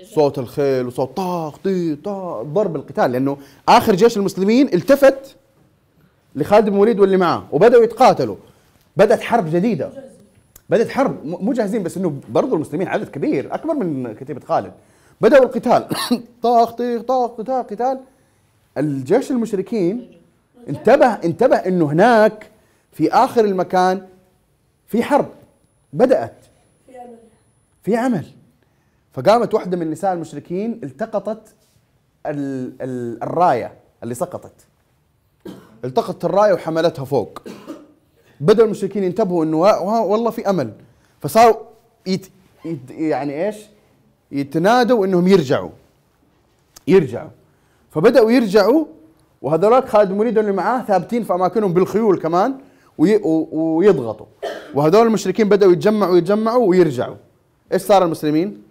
[0.03, 1.93] صوت الخيل وصوت طاخ طي
[2.43, 3.11] ضرب القتال.
[3.11, 3.37] لأنه
[3.69, 5.35] آخر جيش المسلمين التفت
[6.35, 8.35] لخالد بن وليد واللي معاه وبدأوا يتقاتلوا.
[8.97, 9.91] بدأت حرب جديدة.
[10.69, 14.71] بدأت حرب مو جاهزين بس إنه برضو المسلمين عدد كبير أكبر من كتيبة خالد.
[15.21, 15.87] بدأوا القتال.
[16.43, 17.99] طاخ طيخ طاخ قتال قتال.
[18.77, 20.11] الجيش المشركين
[20.69, 22.49] انتبه انتبه إنه هناك
[22.91, 24.07] في آخر المكان
[24.87, 25.29] في حرب.
[25.93, 26.33] بدأت.
[26.87, 27.17] في امل
[27.83, 28.25] في عمل.
[29.13, 31.41] فقامت واحدة من نساء المشركين التقطت
[32.25, 34.53] ال ال الراية اللي سقطت.
[35.85, 37.41] التقطت الراية وحملتها فوق.
[38.39, 40.71] بدأ المشركين ينتبهوا إنه وا- وا- والله في أمل.
[41.21, 41.55] فصاروا
[42.89, 43.55] يعني إيش؟
[44.31, 45.69] يتنادوا إنهم يرجعوا.
[46.87, 47.29] يرجعوا.
[47.91, 48.85] فبدأوا يرجعوا
[49.41, 52.57] وهذولاك خالد الوليد اللي معاه ثابتين في أماكنهم بالخيول كمان
[52.97, 54.25] ويضغطوا.
[54.73, 57.15] وهذول المشركين بدأوا يتجمعوا يتجمعوا ويرجعوا.
[57.73, 58.63] إيش صار المسلمين؟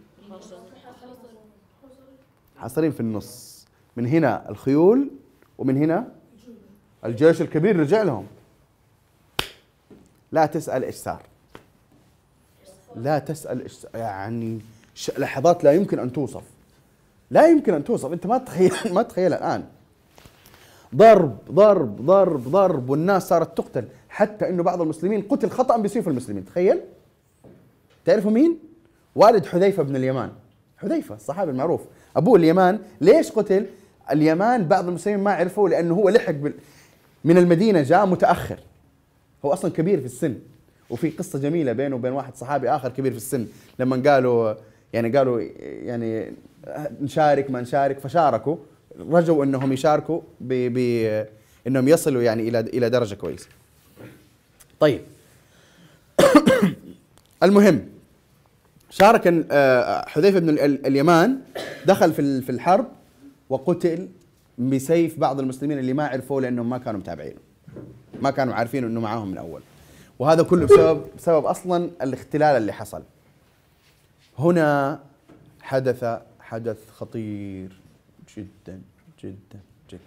[2.56, 3.66] حاصرين في النص.
[3.96, 5.10] من هنا الخيول
[5.58, 6.08] ومن هنا
[7.04, 8.26] الجيش الكبير رجع لهم.
[10.32, 11.22] لا تسأل إيش صار.
[12.96, 13.86] لا تسأل إيش.
[13.94, 14.60] يعني
[15.18, 16.42] لحظات لا يمكن أن توصف.
[17.30, 18.12] لا يمكن أن توصف.
[18.12, 19.64] أنت ما تخيل ما تخيل الآن.
[20.94, 23.84] ضرب ضرب ضرب ضرب والناس صارت تقتل.
[24.08, 26.44] حتى إنه بعض المسلمين قتل خطأ بسيف المسلمين.
[26.44, 26.80] تخيل.
[28.04, 28.58] تعرفوا مين؟
[29.14, 30.30] والد حذيفة بن اليمان.
[30.78, 31.80] حذيفة الصحابي المعروف.
[32.16, 32.78] أبوه اليمان.
[33.00, 33.66] ليش قتل؟
[34.12, 36.34] اليمان بعض المسلمين ما عرفوا لأنه هو لحق.
[37.24, 38.58] من المدينة جاء متأخر.
[39.44, 40.34] هو أصلا كبير في السن.
[40.90, 43.46] وفي قصة جميلة بينه وبين واحد صحابي آخر كبير في السن.
[43.78, 44.54] لما قالوا
[44.96, 46.32] يعني قالوا يعني
[47.00, 48.56] نشارك ما نشارك فشاركوا
[49.10, 50.78] رجوا إنهم يشاركوا ب ب
[51.66, 53.48] إنهم يصلوا يعني إلى إلى درجة كويسه.
[54.80, 55.00] طيب
[57.42, 57.88] المهم
[58.90, 61.38] شارك آه، حذيفة بن ال- اليمان
[61.86, 62.86] دخل في في الحرب
[63.50, 64.08] وقتل
[64.58, 67.38] بسيف بعض المسلمين اللي ما عرفوه لأنهم ما كانوا متابعينه.
[68.22, 69.60] ما كانوا عارفين إنه معاهم من اول
[70.18, 73.02] وهذا كله بسبب بسبب أصلا الاختلال اللي حصل
[74.38, 75.00] هنا
[75.60, 76.04] حدث
[76.40, 77.80] حدث خطير
[78.36, 78.82] جدا
[79.24, 80.00] جدا جدا.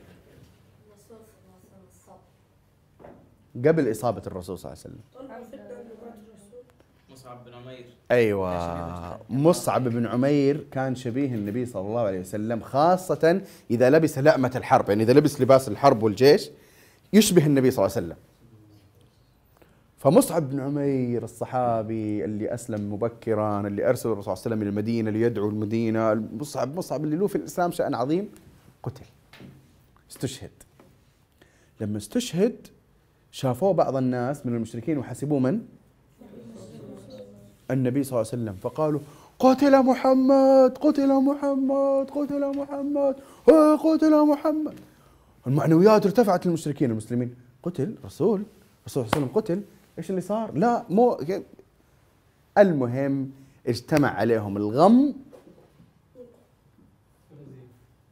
[3.70, 5.00] قبل إصابة الرسول صلى الله عليه وسلم.
[7.12, 7.86] مصعب بن عمير.
[8.12, 9.20] أيوه.
[9.30, 14.90] مصعب بن عمير كان شبيه النبي صلى الله عليه وسلم خاصة إذا لبس لأمة الحرب.
[14.90, 16.50] يعني إذا لبس لباس الحرب والجيش
[17.14, 18.18] يشبه النبي صلى الله عليه وسلم.
[20.00, 24.70] فمصعب بن عمير الصحابي اللي أسلم مبكرا اللي أرسل الرسول صلى الله عليه وسلم إلى
[24.70, 26.14] المدينة ليدعو المدينة.
[26.14, 28.30] مصعب مصعب اللي له في الإسلام شأن عظيم
[28.84, 29.06] قتل.
[30.12, 30.52] استشهد.
[31.82, 32.56] لما استشهد
[33.32, 35.62] شافوه بعض الناس من المشركين وحسبوه من؟
[37.72, 38.56] النبي صلى الله عليه وسلم.
[38.62, 39.00] فقالوا
[39.40, 43.16] قتل محمد قتل محمد قتل محمد
[43.84, 44.74] قتل محمد.
[45.48, 47.36] المعنويات ارتفعت للمشركين المسلمين.
[47.64, 48.44] قتل رسول
[48.82, 49.62] الرسول صلى الله عليه وسلم قتل
[50.00, 51.20] إيش اللي صار؟ لا مو
[52.58, 53.32] المهم
[53.68, 55.16] اجتمع عليهم الغم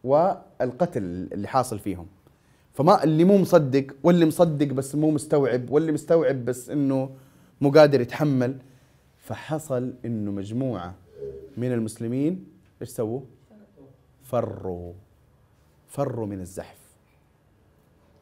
[0.03, 2.07] والقتل اللي حاصل فيهم.
[2.73, 7.09] فما اللي مو مصدق واللي مصدق بس مو مستوعب واللي مستوعب بس إنه
[7.61, 8.57] مو قادر يتحمل.
[9.17, 10.95] فحصل إنه مجموعة
[11.57, 12.45] من المسلمين
[12.81, 13.21] إيش سووا؟
[14.23, 14.93] فروا.
[15.87, 16.79] فروا من الزحف.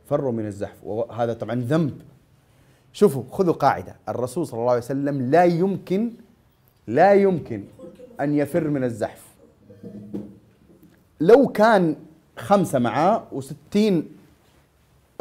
[0.06, 0.84] فروا من الزحف.
[0.84, 2.02] وهذا طبعا ذنب.
[2.96, 3.96] شوفوا خذوا قاعدة.
[4.10, 6.12] الرسول صلى الله عليه وسلم لا يمكن
[6.88, 7.64] لا يمكن
[8.22, 9.22] أن يفر من الزحف.
[11.20, 11.96] لو كان
[12.38, 14.08] خمسة معاه وستين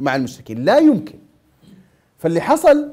[0.00, 1.18] مع المشركين لا يمكن.
[2.18, 2.92] فاللي حصل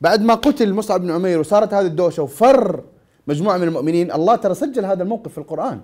[0.00, 2.84] بعد ما قتل مصعب بن عمير وصارت هذه الدوشة وفر
[3.26, 5.80] مجموعة من المؤمنين الله ترى سجل هذا الموقف في القرآن.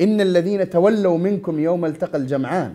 [0.00, 2.74] إن الذين تولوا منكم يوم التقى الجمعان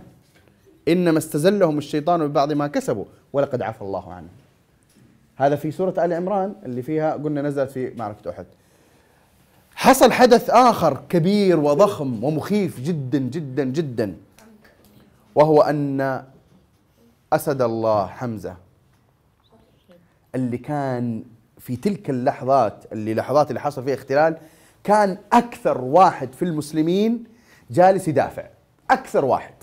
[0.87, 4.44] إنما استزلهم الشيطان ببعض ما كسبوا ولقد عفى الله عنهم.
[5.36, 8.45] هذا في سورة آل عمران اللي فيها قلنا نزلت في معركة أحد.
[9.76, 14.15] حصل حدث آخر كبير وضخم ومخيف جدا جدا جدا.
[15.36, 16.24] وهو أن
[17.34, 18.56] أسد الله حمزة
[20.36, 21.24] اللي كان
[21.60, 24.38] في تلك اللحظات اللي لحظات اللي حصل فيها اختلال
[24.84, 27.24] كان أكثر واحد في المسلمين
[27.71, 28.45] جالس يدافع.
[28.91, 29.54] أكثر واحد.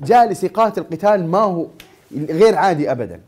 [0.00, 1.66] جالس يقاتل قتال ما هو
[2.12, 3.20] غير عادي ابدا.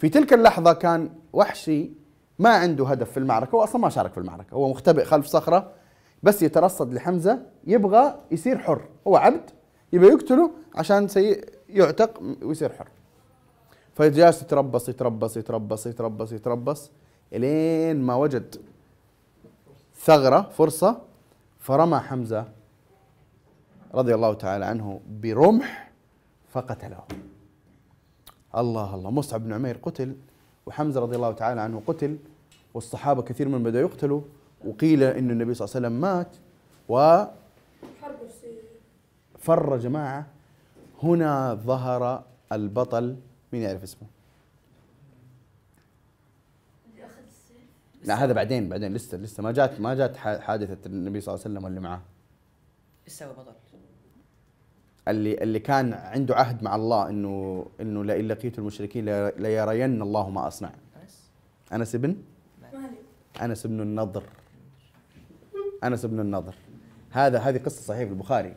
[0.00, 1.90] في تلك اللحظة كان وحشي
[2.38, 5.72] ما عنده هدف في المعركة هو أصلا ما شارك في المعركة هو مختبئ خلف صخرة
[6.22, 9.50] بس يترصد لحمزة يبغى يصير حر هو عبد
[9.92, 12.88] يبغى يقتله عشان سي يعتق ويصير حر.
[13.94, 16.90] فجالس يتربص يتربص يتربص يتربص يتربص
[17.32, 18.56] إلين ما وجد
[19.96, 21.00] ثغرة فرصة
[21.58, 22.44] فرمى حمزة
[23.94, 25.90] رضي الله تعالى عنه برمح
[26.50, 27.02] فقتله.
[28.56, 30.16] الله الله مصعب بن عمير قتل
[30.66, 32.18] وحمزة رضي الله تعالى عنه قتل
[32.74, 34.22] والصحابة كثير من بدأوا يقتلوا
[34.64, 36.36] وقيل إن النبي صلى الله عليه وسلم مات
[38.24, 38.60] نفسية
[39.34, 40.26] وفر جماعة
[41.02, 43.16] هنا ظهر البطل
[43.52, 44.08] مين يعرف اسمه؟
[48.04, 51.54] لا هذا بعدين بعدين لسه لسه ما جات ما جات حادثة النبي صلى الله عليه
[51.54, 52.00] وسلم واللي معاه
[53.06, 53.69] سوى بطل؟
[55.08, 60.48] اللي اللي كان عنده عهد مع الله انه إنه لئن لقيت المشركين ليرين الله ما
[60.48, 60.70] أصنع.
[61.72, 62.16] أنس؟ بن
[63.42, 64.22] أنس بن النضر.
[65.84, 66.54] أنس بن النضر.
[67.10, 68.54] هذا هذه قصة صحيحة في البخاري.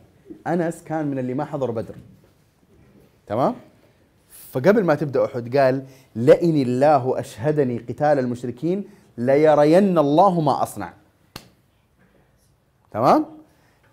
[0.47, 1.95] أنس كان من اللي ما حضروا بدر.
[3.27, 3.55] تمام؟
[4.51, 8.83] فقبل ما تبدأ أحد قال لئن الله أشهدني قتال المشركين
[9.17, 10.93] ليرين الله ما أصنع.
[12.91, 13.25] تمام؟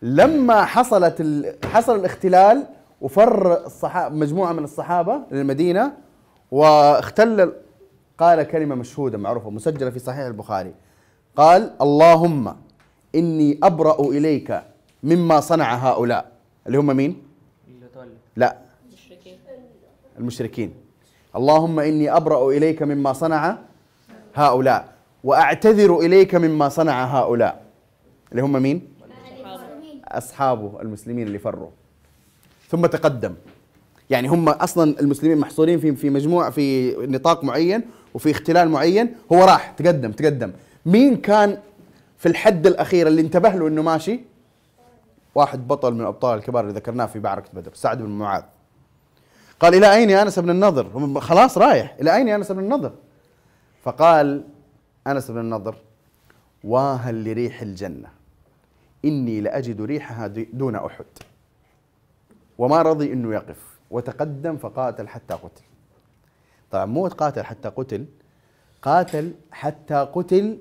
[0.02, 1.56] لما حصلت ال...
[1.64, 2.66] حصل الاختلال
[3.00, 5.92] وفر الصحابة مجموعة من الصحابة للمدينة
[6.50, 7.52] واختل
[8.18, 10.74] قال كلمة مشهودة معروفة مسجلة في صحيح البخاري.
[11.36, 12.56] قال اللهم
[13.14, 14.62] إني أبرأ إليك
[15.02, 16.32] مما صنع هؤلاء.
[16.66, 17.22] اللي هم مين؟
[18.36, 18.56] لا.
[18.92, 19.38] مشركين
[20.18, 20.74] المشركين.
[21.36, 23.58] اللهم إني أبرأ إليك مما صنع
[24.34, 24.88] هؤلاء
[25.24, 27.62] وأعتذر إليك مما صنع هؤلاء.
[28.30, 28.89] اللي هم مين؟
[30.12, 31.70] أصحابه المسلمين اللي فروا.
[32.68, 33.34] ثم تقدم.
[34.10, 37.82] يعني هم أصلا المسلمين محصورين في في مجموعه في نطاق معين
[38.14, 39.14] وفي اختلال معين.
[39.32, 40.52] هو راح تقدم تقدم.
[40.86, 41.58] مين كان
[42.18, 44.20] في الحد الأخير اللي انتبه له إنه ماشي؟
[45.34, 48.42] واحد بطل من الأبطال الكبار اللي ذكرناه في معركه بدر سعد بن معاذ.
[49.60, 51.96] قال إلى أين يا أنس بن النضر؟ خلاص رايح.
[52.00, 52.92] إلى أين يا أنس بن النضر؟
[53.84, 54.44] فقال
[55.06, 55.74] أنس بن النضر
[56.64, 58.08] واها لريح الجنة.
[59.04, 61.04] إني لأجد ريحها دون أحد.
[62.58, 63.56] وما رضي إنه يقف.
[63.90, 65.62] وتقدم فقاتل حتى قتل.
[66.70, 68.04] طبعا مو قاتل حتى قتل
[68.82, 70.58] قاتل حتى قتل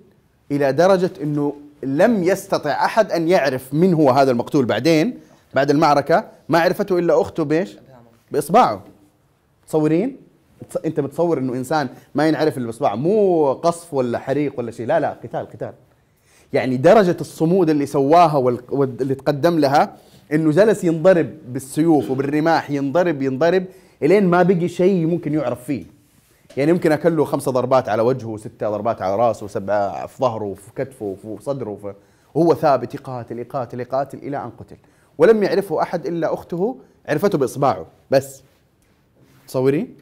[0.52, 4.65] إلى درجة إنه لم يستطع أحد أن يعرف من هو هذا المقتول.
[4.65, 5.19] بعدين
[5.54, 7.78] بعد المعركة ما عرفته إلا أخته بإيش؟
[8.32, 8.84] بإصبعه.
[9.67, 10.17] تصورين؟
[10.73, 12.95] تص- أنت بتصور إنه إنسان ما ينعرف إلا بإصبعه.
[12.95, 14.86] مو قصف ولا حريق ولا شيء.
[14.86, 15.73] لا لا قتال قتال.
[16.53, 19.95] يعني درجة الصمود اللي سواها وال- واللي تقدم لها
[20.33, 23.65] إنه جلس ينضرب بالسيوف وبالرماح ينضرب ينضرب
[24.03, 25.83] إلين ما بقي شيء ممكن يعرف فيه.
[26.57, 30.43] يعني يمكن أكل له خمسة ضربات على وجهه وستة ضربات على رأسه وسبعة في ظهره
[30.43, 31.93] وفي كتفه وفي صدره وفي
[32.35, 34.75] وهو ثابت يقاتل يقاتل يقاتل إلى أن قتل.
[35.17, 37.85] ولم يعرفه أحد إلا أخته عرفته بإصبعه.
[38.12, 38.43] بس.
[39.47, 39.95] تصورين؟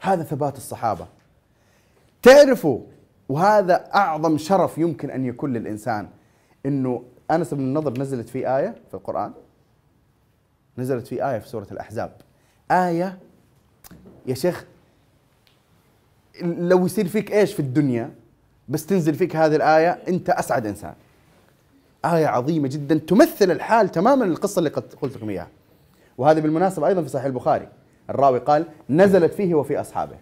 [0.00, 1.06] هذا ثبات الصحابة.
[2.22, 2.80] تعرفوا
[3.28, 6.08] وهذا أعظم شرف يمكن أن يكون للإنسان
[6.66, 9.32] إنه أنس بن النضر نزلت فيه آية في القرآن؟
[10.78, 12.12] نزلت فيه آية في سورة الأحزاب.
[12.70, 13.18] آية
[14.26, 14.64] يا شيخ
[16.42, 18.10] لو يصير فيك إيش في الدنيا
[18.68, 20.94] بس تنزل فيك هذه الآية أنت أسعد إنسان.
[22.04, 25.48] آية عظيمة جدا تمثل الحال تماما القصة اللي قد قلت لكم إياها.
[26.18, 27.68] وهذه بالمناسبة أيضا في صحيح البخاري.
[28.10, 30.16] الراوي قال نزلت فيه وفي أصحابه.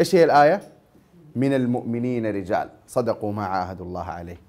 [0.00, 0.62] إيش هي الآية؟
[1.36, 2.68] من المؤمنين رجال.
[2.86, 4.40] صدقوا ما عاهدوا الله عليه.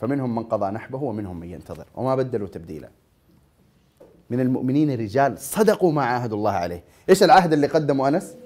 [0.00, 1.84] فمنهم من قضى نحبه ومنهم من ينتظر.
[1.94, 2.88] وما بدلوا تبديلا.
[4.30, 5.38] من المؤمنين رجال.
[5.38, 6.82] صدقوا ما عاهدوا الله عليه.
[7.08, 8.36] إيش العهد اللي قدمه أنس؟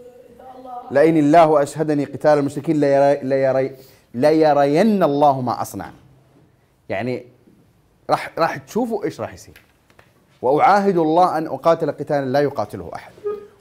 [0.90, 3.76] لئن الله أشهدني قتال المشركين ليري ليري
[4.14, 5.90] ليرين الله ما أصنع.
[6.88, 7.26] يعني
[8.10, 9.62] راح راح تشوفوا إيش راح يصير.
[10.42, 13.12] وأعاهد الله أن أقاتل قتالا لا يقاتله أحد.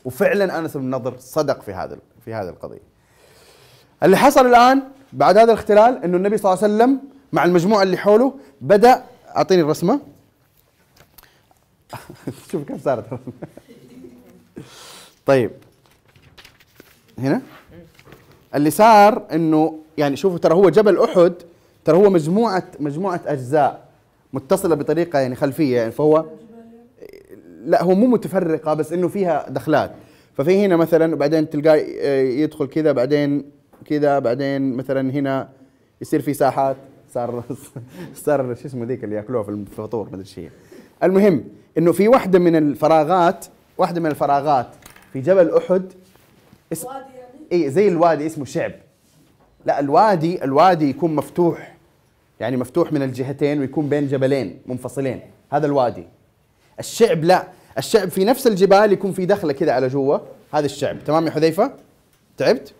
[0.05, 2.96] وفعلا أنس بن النضر صدق في هذا في هذه القضية.
[4.03, 4.81] اللي حصل الآن
[5.13, 6.99] بعد هذا الاختلال إنه النبي صلى الله عليه وسلم
[7.33, 9.03] مع المجموعة اللي حوله بدأ
[9.35, 9.99] أعطيني الرسمة.
[12.51, 13.05] شوف كيف صارت.
[13.07, 13.33] الرسمة.
[15.25, 15.51] طيب.
[17.19, 17.41] هنا.
[18.55, 21.33] اللي صار إنه يعني شوفوا ترى هو جبل أحد
[21.85, 23.87] ترى هو مجموعة مجموعة أجزاء
[24.33, 26.25] متصلة بطريقة يعني خلفية يعني فهو
[27.65, 29.91] لا هو مو متفرقة بس إنه فيها دخلات.
[30.37, 35.49] ففي هنا مثلا وبعدين تلقاه آه، يدخل كذا بعدين كذا بعدين مثلا هنا
[36.01, 36.77] يصير في ساحات
[37.13, 37.43] صار
[38.25, 40.51] صار شو اسمه ذيك اللي يأكلوها في الفطور ما أدري إيش
[41.03, 41.43] المهم
[41.77, 43.45] إنه في واحدة من الفراغات
[43.77, 44.67] واحدة من الفراغات
[45.13, 45.93] في جبل أحد
[46.71, 48.71] اسم وادي يعني؟ اي زي الوادي اسمه شعب.
[49.65, 51.77] لا الوادي الوادي يكون مفتوح.
[52.39, 55.21] يعني مفتوح من الجهتين ويكون بين جبلين منفصلين.
[55.51, 56.07] هذا الوادي.
[56.79, 57.47] الشعب لا.
[57.77, 60.17] الشعب في نفس الجبال يكون في دخلة كذا على جوا.
[60.53, 60.97] هذا الشعب.
[61.05, 61.73] تمام يا حذيفة؟
[62.37, 62.73] تعبت؟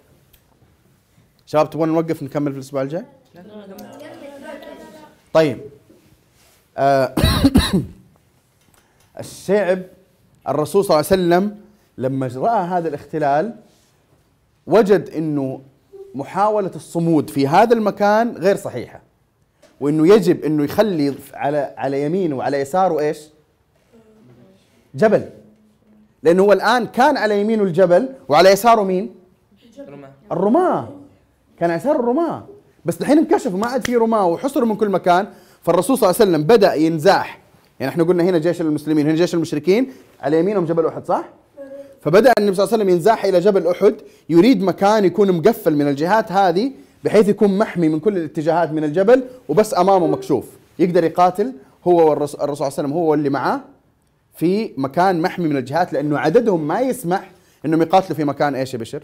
[1.47, 3.05] شباب تبغون نوقف نكمل في الأسبوع الجاي؟
[5.33, 5.59] طيب.
[6.77, 7.15] آه
[9.19, 9.79] الشعب
[10.47, 11.59] الرسول صلى الله عليه وسلم
[11.97, 13.55] لما رأى هذا الاختلال
[14.67, 15.61] وجد إنه
[16.15, 19.01] محاولة الصمود في هذا المكان غير صحيحة
[19.79, 23.17] وإنه يجب إنه يخلي على على يمينه وعلى يساره إيش؟
[24.95, 25.29] جبل.
[26.23, 29.15] لأنه هو الآن كان على يمينه الجبل وعلى يساره مين؟
[29.79, 30.87] رمى الرماة.
[31.59, 32.45] كان يسار الرماة
[32.85, 35.27] بس الحين انكشفوا ما عاد في رماة وحصروا من كل مكان
[35.61, 37.39] فالرسول صلى الله عليه وسلم بدأ ينزاح
[37.79, 39.91] يعني إحنا قلنا هنا جيش المسلمين هنا جيش المشركين
[40.21, 41.29] على يمينهم جبل أحد صح؟
[42.01, 43.95] فبدأ النبي صلى الله عليه وسلم ينزاح إلى جبل أحد
[44.29, 46.71] يريد مكان يكون مقفل من الجهات هذه
[47.03, 50.45] بحيث يكون محمي من كل الاتجاهات من الجبل وبس أمامه مكشوف
[50.79, 51.53] يقدر يقاتل
[51.87, 53.61] هو والرسول الرسول صلى الله عليه وسلم هو واللي معاه
[54.35, 57.31] في مكان محمي من الجهات لأنه عددهم ما يسمح
[57.65, 59.03] إنهم يقاتلوا في مكان إيش يا بشر؟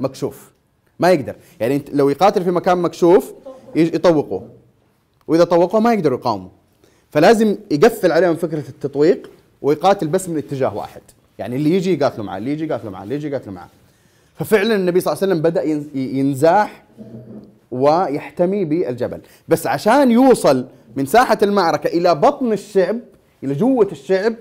[0.00, 0.50] مكشوف
[0.98, 1.34] ما يقدر.
[1.60, 3.32] يعني انت لو يقاتل في مكان مكشوف
[3.76, 4.48] يطوقوه
[5.28, 6.48] وإذا طوقوه ما يقدروا يقاوموا.
[7.10, 9.30] فلازم يقفل عليهم فكرة التطويق
[9.62, 11.00] ويقاتل بس من اتجاه واحد.
[11.38, 13.68] يعني اللي يجي يقاتلوا معاه اللي يجي يقاتلوا معاه اللي يجي يقاتلوا معاه.
[14.34, 16.84] ففعلا النبي صلى الله عليه وسلم بدأ ينز- ينزاح
[17.70, 19.20] ويحتمي بالجبل.
[19.48, 22.98] بس عشان يوصل من ساحة المعركة إلى بطن الشعب
[23.44, 24.34] إلى جوة الشعب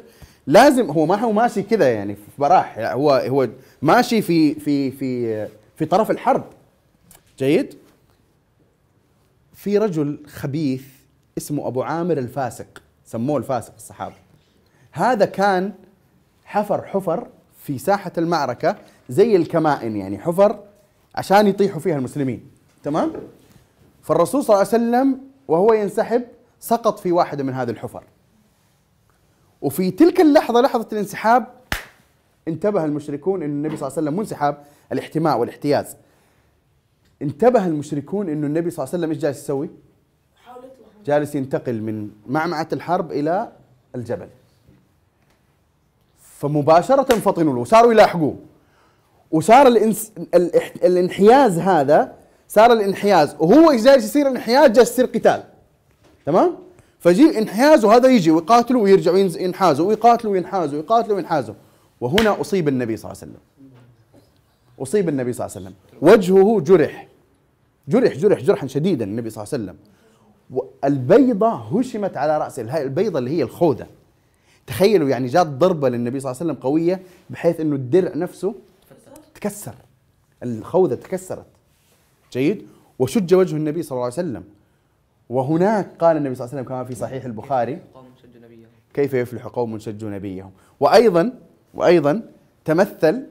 [0.48, 2.78] لازم هو ما هو ماشي كذا يعني في براح.
[2.78, 3.48] يعني هو هو
[3.82, 5.48] ماشي في في في
[5.78, 6.44] في طرف الحرب.
[7.38, 7.78] جيد؟
[9.54, 10.84] في رجل خبيث
[11.38, 14.16] اسمه أبو عامر الفاسق سموه الفاسق الصحابة.
[14.92, 15.74] هذا كان
[16.46, 17.28] حفر حفر
[17.64, 18.76] في ساحة المعركة
[19.10, 20.64] زي الكمائن يعني حفر
[21.16, 22.52] عشان يطيحوا فيها المسلمين.
[22.84, 23.14] تمام؟
[24.04, 26.24] فالرسول صلى الله عليه وسلم وهو ينسحب
[26.60, 28.04] سقط في واحدة من هذه الحفر.
[29.62, 31.57] وفي تلك اللحظة لحظة الانسحاب
[32.48, 34.56] انتبه المشركون إن النبي صلى الله عليه وسلم منسحب
[34.92, 35.96] الاحتماء والاحتياز.
[37.22, 39.70] انتبه المشركون انه النبي صلى الله عليه وسلم إيش جالس يسوي؟
[41.06, 43.52] جالس ينتقل من معمعة الحرب إلى
[43.96, 44.28] الجبل.
[46.22, 48.36] فمباشرة فطنوا له وصاروا يلاحقوه.
[49.32, 50.12] وصار الانس...
[50.34, 50.74] الإح...
[50.84, 52.14] الانحياز هذا
[52.48, 53.36] صار الانحياز.
[53.40, 55.44] وهو إيش جالس يصير؟ الانحياز جالس يصير قتال.
[56.26, 56.56] تمام؟
[57.00, 61.56] فجي انحياز وهذا يجي ويقاتلوا ويرجعوا ينحازوا ويقاتلوا وينحازوا ويقاتلوا وينحازوا.
[62.02, 63.42] وهنا أصيب النبي صلى الله عليه وسلم.
[64.80, 65.78] أصيب النبي صلى الله عليه وسلم.
[66.02, 67.08] وجهه جرح.
[67.88, 69.78] جرح جرح جرحا شديدا النبي صلى الله عليه وسلم.
[70.84, 72.76] والبيضة هشمت على رأسه.
[72.76, 73.88] هاي البيضة اللي هي الخوذة
[74.68, 78.56] تخيلوا يعني جات ضربة للنبي صلى الله عليه وسلم قوية بحيث إنه الدرع نفسه
[79.36, 79.76] تكسر.
[80.44, 81.46] الخوذة تكسرت.
[82.32, 82.68] جيد؟
[83.00, 84.44] وشج وجه النبي صلى الله عليه وسلم.
[85.30, 87.80] وهناك قال النبي صلى الله عليه وسلم كما في صحيح البخاري
[88.94, 91.34] كيف يفلح قوم شجوا نبيهم؟ وأيضا
[91.78, 92.22] وأيضا
[92.66, 93.24] تمثل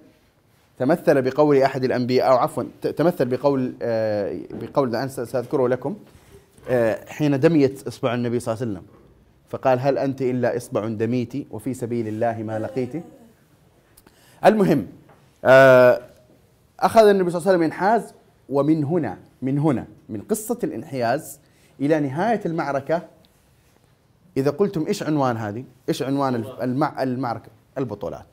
[0.79, 2.65] تمثل بقول أحد الأنبياء أو عفوا
[2.97, 5.97] تمثل بقول آه، بقول الآن س- سأذكره لكم
[6.69, 8.87] آه، حين دميت إصبع النبي صلى الله عليه وسلم
[9.49, 13.03] فقال هل أنت إلا إصبع دميت وفي سبيل الله ما لقيت
[14.45, 14.87] المهم
[15.45, 16.01] آه،
[16.81, 18.15] أخذ النبي صلى الله عليه وسلم ينحاز
[18.49, 21.41] ومن هنا من هنا من قصة الإنحياز
[21.81, 23.03] إلى نهاية المعركة
[24.37, 26.45] إذا قلتم إيش عنوان هذه؟ إيش عنوان
[27.01, 28.27] المعركة؟ البطولات.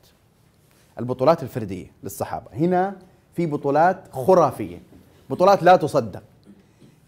[0.98, 2.96] البطولات الفردية للصحابة، هنا
[3.36, 4.78] في بطولات خرافية.
[5.30, 6.22] بطولات لا تصدق.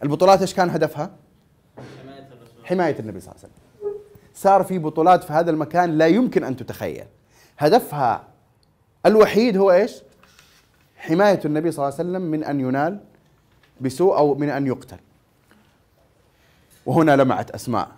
[0.03, 1.11] البطولات إيش كان هدفها؟
[2.65, 3.93] حماية النبي صلى الله عليه وسلم.
[4.35, 7.05] صار في بطولات في هذا المكان لا يمكن أن تتخيل.
[7.59, 8.25] هدفها
[9.07, 10.03] الوحيد هو إيش؟
[10.97, 13.01] حماية النبي صلى الله عليه وسلم من أن ينال
[13.81, 14.99] بسوء أو من أن يقتل.
[16.87, 17.89] وهنا لمعت أسماء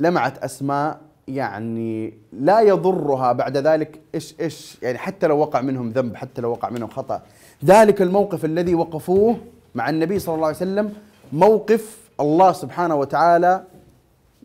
[0.00, 1.00] لمعت أسماء
[1.34, 6.50] يعني لا يضرها بعد ذلك إيش إيش يعني حتى لو وقع منهم ذنب حتى لو
[6.50, 7.22] وقع منهم خطأ.
[7.64, 9.36] ذلك الموقف الذي وقفوه
[9.74, 10.94] مع النبي صلى الله عليه وسلم
[11.32, 13.64] موقف الله سبحانه وتعالى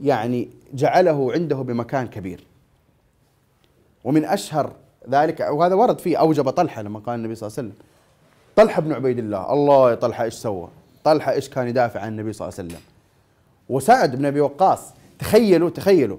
[0.03, 2.43] يعني جعله عنده بمكان كبير.
[4.03, 4.71] ومن أشهر
[5.09, 7.85] ذلك وهذا ورد فيه أوجب طلحة لما قال النبي صلى الله عليه وسلم.
[8.55, 10.67] طلحة بن عبيد الله الله يا طلحة إيش سوى؟
[11.03, 12.81] طلحة إيش كان يدافع عن النبي صلى الله عليه وسلم.
[13.69, 16.17] وسعد بن أبي وقاص تخيلوا تخيلوا.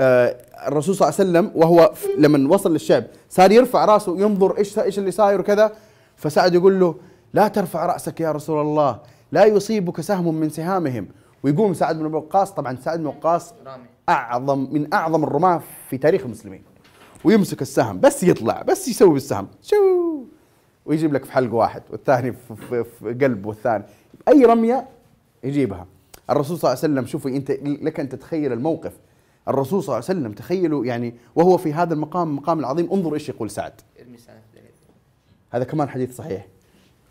[0.00, 4.98] الرسول صلى الله عليه وسلم وهو لما وصل للشعب صار يرفع راسه ينظر إيش إيش
[4.98, 5.72] اللي صاير وكذا
[6.16, 6.94] فسعد يقول له
[7.34, 9.00] لا ترفع رأسك يا رسول الله
[9.32, 11.08] لا يصيبك سهم من سهامهم.
[11.42, 13.54] ويقوم سعد بن وقاص طبعا سعد بن وقاص
[14.08, 16.62] اعظم من أعظم الرماة في تاريخ المسلمين.
[17.24, 19.48] ويمسك السهم بس يطلع بس يسوي بالسهم.
[19.62, 19.76] شو؟
[20.86, 23.84] ويجيب لك في حلق واحد والثاني في, في, في قلب والثاني.
[24.28, 24.88] أي رمية
[25.44, 25.86] يجيبها.
[26.30, 28.92] الرسول صلى الله عليه وسلم شوفي انت لك أن تتخيل الموقف.
[29.48, 33.28] الرسول صلى الله عليه وسلم تخيلوا يعني وهو في هذا المقام المقام العظيم انظر إيش
[33.28, 33.72] يقول سعد.
[35.50, 36.46] هذا كمان حديث صحيح.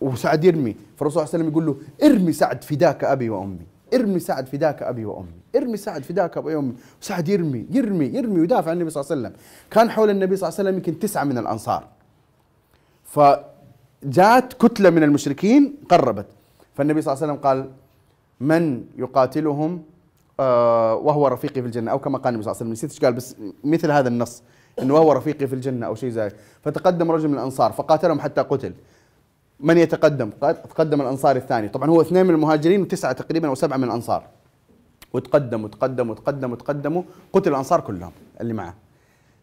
[0.01, 4.19] وسعد يرمي فالرسول صلى الله عليه وسلم يقول له ارمي سعد فداك أبي وأمي ارمي
[4.19, 6.73] سعد فداك أبي وأمي ارمي سعد فداك أبي وأمي.
[7.01, 9.41] وسعد يرمي يرمي يرمي ويدافع عن النبي صلى الله عليه وسلم.
[9.71, 11.87] كان حول النبي صلى الله عليه وسلم يمكن تسعة من الأنصار.
[13.03, 16.25] فجاءت كتلة من المشركين قربت.
[16.75, 17.71] فالنبي صلى الله عليه وسلم قال
[18.39, 19.83] من يقاتلهم
[21.03, 23.13] وهو رفيقي في الجنة أو كما قال النبي صلى الله عليه وسلم نسيت إيش قال
[23.13, 24.43] بس مثل هذا النص
[24.81, 26.31] إنه وهو رفيقي في الجنة أو شيء زي
[26.63, 28.73] فتقدم رجل من الأنصار فقاتلهم حتى قتل
[29.59, 33.77] من يتقدم؟ قد- تقدم الأنصار الثاني، طبعا هو اثنين من المهاجرين وتسعة تقريبا أو سبعة
[33.77, 34.23] من الأنصار.
[35.13, 38.11] وتقدم وتقدم وتقدم وتقدموا قتل الأنصار كلهم
[38.41, 38.75] اللي معه.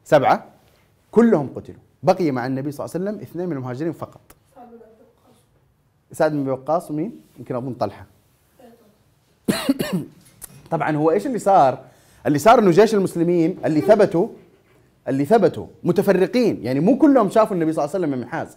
[0.04, 0.44] سبعة
[1.10, 4.20] كلهم قتلوا، بقي مع النبي صلى الله عليه وسلم اثنين من المهاجرين فقط.
[6.12, 8.06] سعد بن وقاص ومين؟ يمكن أظن طلحة
[10.70, 11.78] طبعا هو إيش اللي صار؟
[12.26, 14.28] اللي صار إنه جيش المسلمين اللي ثبتوا
[15.08, 18.56] اللي ثبتوا متفرقين يعني مو كلهم شافوا النبي صلى الله عليه وسلم منحاز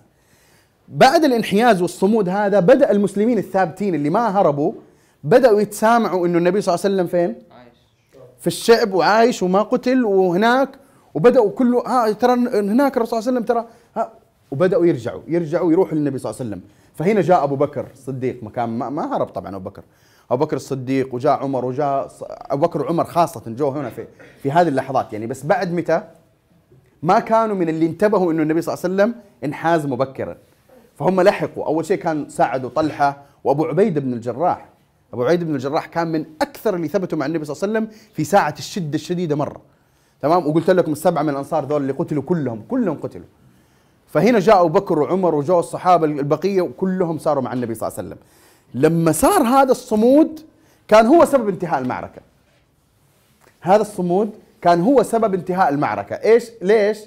[0.87, 4.73] بعد الانحياز والصمود هذا بدأ المسلمين الثابتين اللي ما هربوا
[5.23, 7.77] بدأوا يتسامعوا إنه النبي صلى الله عليه وسلم فين؟ عايش
[8.39, 10.69] في الشعب وعايش وما قتل وهناك
[11.13, 14.11] وبدأوا كله ها ترى هناك الرسول صلى الله عليه وسلم ترى ها
[14.51, 16.61] وبدأوا يرجعوا يرجعوا يروحوا للنبي صلى الله عليه وسلم
[16.95, 19.83] فهنا جاء أبو بكر الصديق مكان ما, ما هرب طبعا أبو بكر
[20.31, 24.07] أبو بكر الصديق وجاء عمر وجاء أبو بكر وعمر خاصة جو هنا في
[24.43, 25.13] في هذه اللحظات.
[25.13, 26.03] يعني بس بعد متى؟
[27.03, 30.37] ما كانوا من اللي انتبهوا إنه النبي صلى الله عليه وسلم انحاز مبكرا.
[30.95, 31.65] فهم لحقوا.
[31.65, 34.69] أول شيء كان سعد وطلحة وأبو عبيده بن الجراح.
[35.13, 37.99] أبو عبيده بن الجراح كان من أكثر اللي ثبتوا مع النبي صلى الله عليه وسلم
[38.13, 39.61] في ساعة الشدة الشديدة مرة.
[40.21, 43.25] تمام؟ وقلت لكم السبعة من الأنصار ذول اللي قتلوا كلهم كلهم قتلوا.
[44.07, 48.07] فهنا جاء أبو بكر وعمر وجاء الصحابة البقية وكلهم صاروا مع النبي صلى الله عليه
[48.07, 48.19] وسلم.
[48.73, 50.39] لما صار هذا الصمود
[50.87, 52.21] كان هو سبب انتهاء المعركة.
[53.61, 56.15] هذا الصمود كان هو سبب انتهاء المعركة.
[56.15, 56.97] إيش؟ ليش؟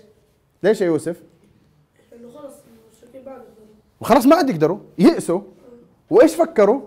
[0.62, 1.16] ليش يا يوسف.
[4.00, 5.40] وخلاص ما عاد يقدروا يئسوا
[6.10, 6.80] وإيش فكروا؟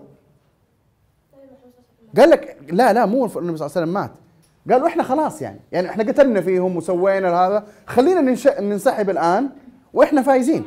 [2.16, 4.10] قال لك لا لا مو النبي صلى الله عليه وسلم مات.
[4.70, 5.60] قالوا إحنا خلاص يعني.
[5.72, 7.66] يعني إحنا قتلنا فيهم وسوينا هذا.
[7.86, 8.48] خلينا ننش...
[8.48, 9.48] ننسحب الآن
[9.94, 10.64] وإحنا فايزين.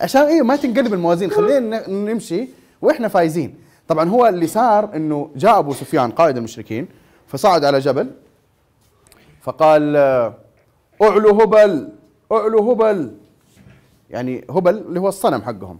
[0.00, 1.30] عشان إيه؟ ما تنقلب الموازين.
[1.30, 2.48] خلينا نمشي
[2.82, 3.58] وإحنا فايزين.
[3.88, 6.88] طبعا هو اللي صار إنه جاء أبو سفيان قائد المشركين
[7.26, 8.10] فصعد على جبل
[9.40, 10.34] فقال آه،
[11.02, 11.88] أعلو هبل
[12.32, 13.14] أعلو هبل.
[14.10, 15.78] يعني هبل اللي هو الصنم حقهم.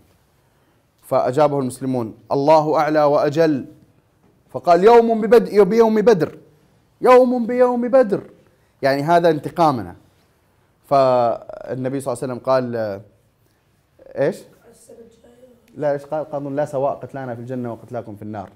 [1.02, 3.66] فأجابه المسلمون الله أعلى وأجل.
[4.50, 6.38] فقال يوم ببدء بيوم بدر.
[7.00, 8.22] يوم بيوم بدر.
[8.82, 9.96] يعني هذا انتقامنا.
[10.88, 13.00] فالنبي صلى الله عليه وسلم قال آه،
[14.18, 14.36] إيش؟
[15.76, 18.50] لا إيش قال؟ قالوا لا سواء قتلانا في الجنة وقتلاكم في النار.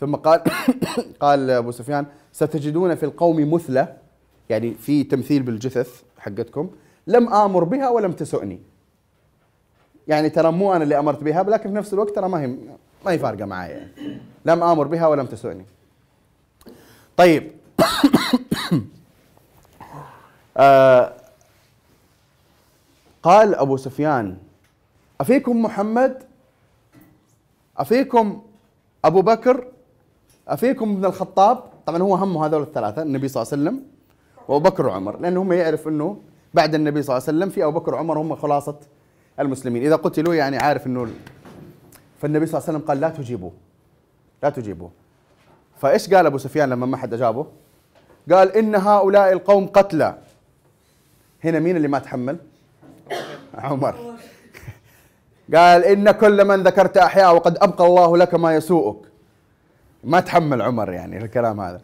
[0.00, 0.40] ثم قال
[1.20, 3.96] قال أبو سفيان ستجدون في القوم مثلة
[4.48, 6.70] يعني في تمثيل بالجثث حقتكم
[7.06, 8.60] لم آمر بها ولم تسؤني.
[10.08, 12.46] يعني ترى مو أنا اللي أمرت بها لكن في نفس الوقت ترى ما هي
[13.04, 14.20] ما هي فارقة معايا يعني.
[14.44, 15.64] لم آمر بها ولم تسؤني.
[17.16, 17.52] طيب
[20.56, 21.12] آه
[23.22, 24.36] قال أبو سفيان
[25.22, 26.22] أفيكم محمد؟
[27.78, 28.42] أفيكم
[29.04, 29.66] أبو بكر؟
[30.48, 33.84] أفيكم ابن الخطاب؟ طبعا هو همه هذول الثلاثة النبي صلى الله عليه وسلم
[34.48, 36.16] وأبو بكر وعمر لأنه هم يعرف أنه
[36.54, 38.76] بعد النبي صلى الله عليه وسلم في أبو بكر وعمر هم خلاصة
[39.40, 39.82] المسلمين.
[39.82, 41.08] إذا قتلوا يعني عارف أنه
[42.20, 43.52] فالنبي صلى الله عليه وسلم قال لا تجيبوه.
[44.42, 44.90] لا تجيبوه.
[45.76, 47.46] فإيش قال أبو سفيان لما ما حد أجابه؟
[48.30, 50.18] قال إن هؤلاء القوم قتلى.
[51.44, 52.36] هنا مين اللي ما تحمل؟
[53.54, 54.11] عمر.
[55.54, 58.96] قال إن كل من ذكرت أحياء وقد أبقى الله لك ما يسوءك.
[60.04, 61.80] ما تحمل عمر يعني الكلام هذا.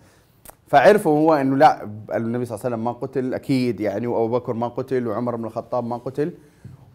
[0.67, 1.83] فعرفوا هو إنه لا
[2.15, 5.45] النبي صلى الله عليه وسلم ما قتل أكيد يعني وأبو بكر ما قتل وعمر بن
[5.45, 6.33] الخطاب ما قتل.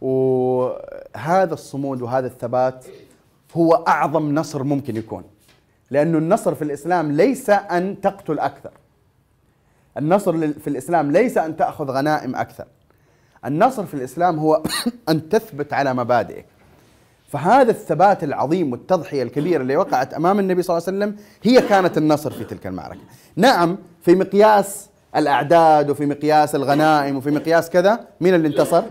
[0.02, 2.86] وهذا الصمود وهذا الثبات
[3.54, 5.24] هو أعظم نصر ممكن يكون.
[5.92, 8.72] لأنه النصر في الإسلام ليس أن تقتل أكثر.
[9.98, 12.66] النصر في الإسلام ليس أن تأخذ غنائم أكثر.
[13.46, 14.64] النصر في الإسلام هو
[15.10, 16.46] أن تثبت على مبادئك.
[17.34, 21.98] فهذا الثبات العظيم والتضحية الكبيرة اللي وقعت أمام النبي صلى الله عليه وسلم هي كانت
[21.98, 23.00] النصر في تلك المعركة.
[23.36, 28.84] نعم في مقياس الأعداد وفي مقياس الغنائم وفي مقياس كذا مين اللي انتصر؟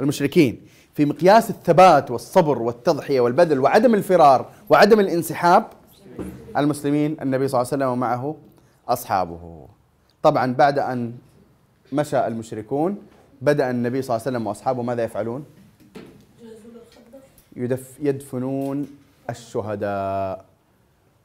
[0.00, 0.60] المشركين.
[0.94, 5.64] في مقياس الثبات والصبر والتضحية والبذل وعدم الفرار وعدم الانسحاب
[6.56, 8.36] المسلمين النبي صلى الله عليه وسلم ومعه
[8.88, 9.66] أصحابه.
[10.22, 11.12] طبعا بعد أن
[11.92, 12.98] مشى المشركون
[13.42, 15.44] بدأ النبي صلى الله عليه وسلم وأصحابه ماذا يفعلون؟
[17.60, 18.86] يدف يدفنون
[19.30, 20.44] الشهداء.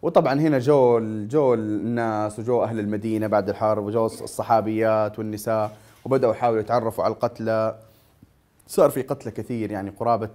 [0.01, 6.61] وطبعا هنا جو جو الناس وجو أهل المدينة بعد الحرب وجو الصحابيات والنساء وبدأوا يحاولوا
[6.61, 7.79] يتعرفوا على القتلى.
[8.67, 10.29] صار في قتلى كثير يعني قرابة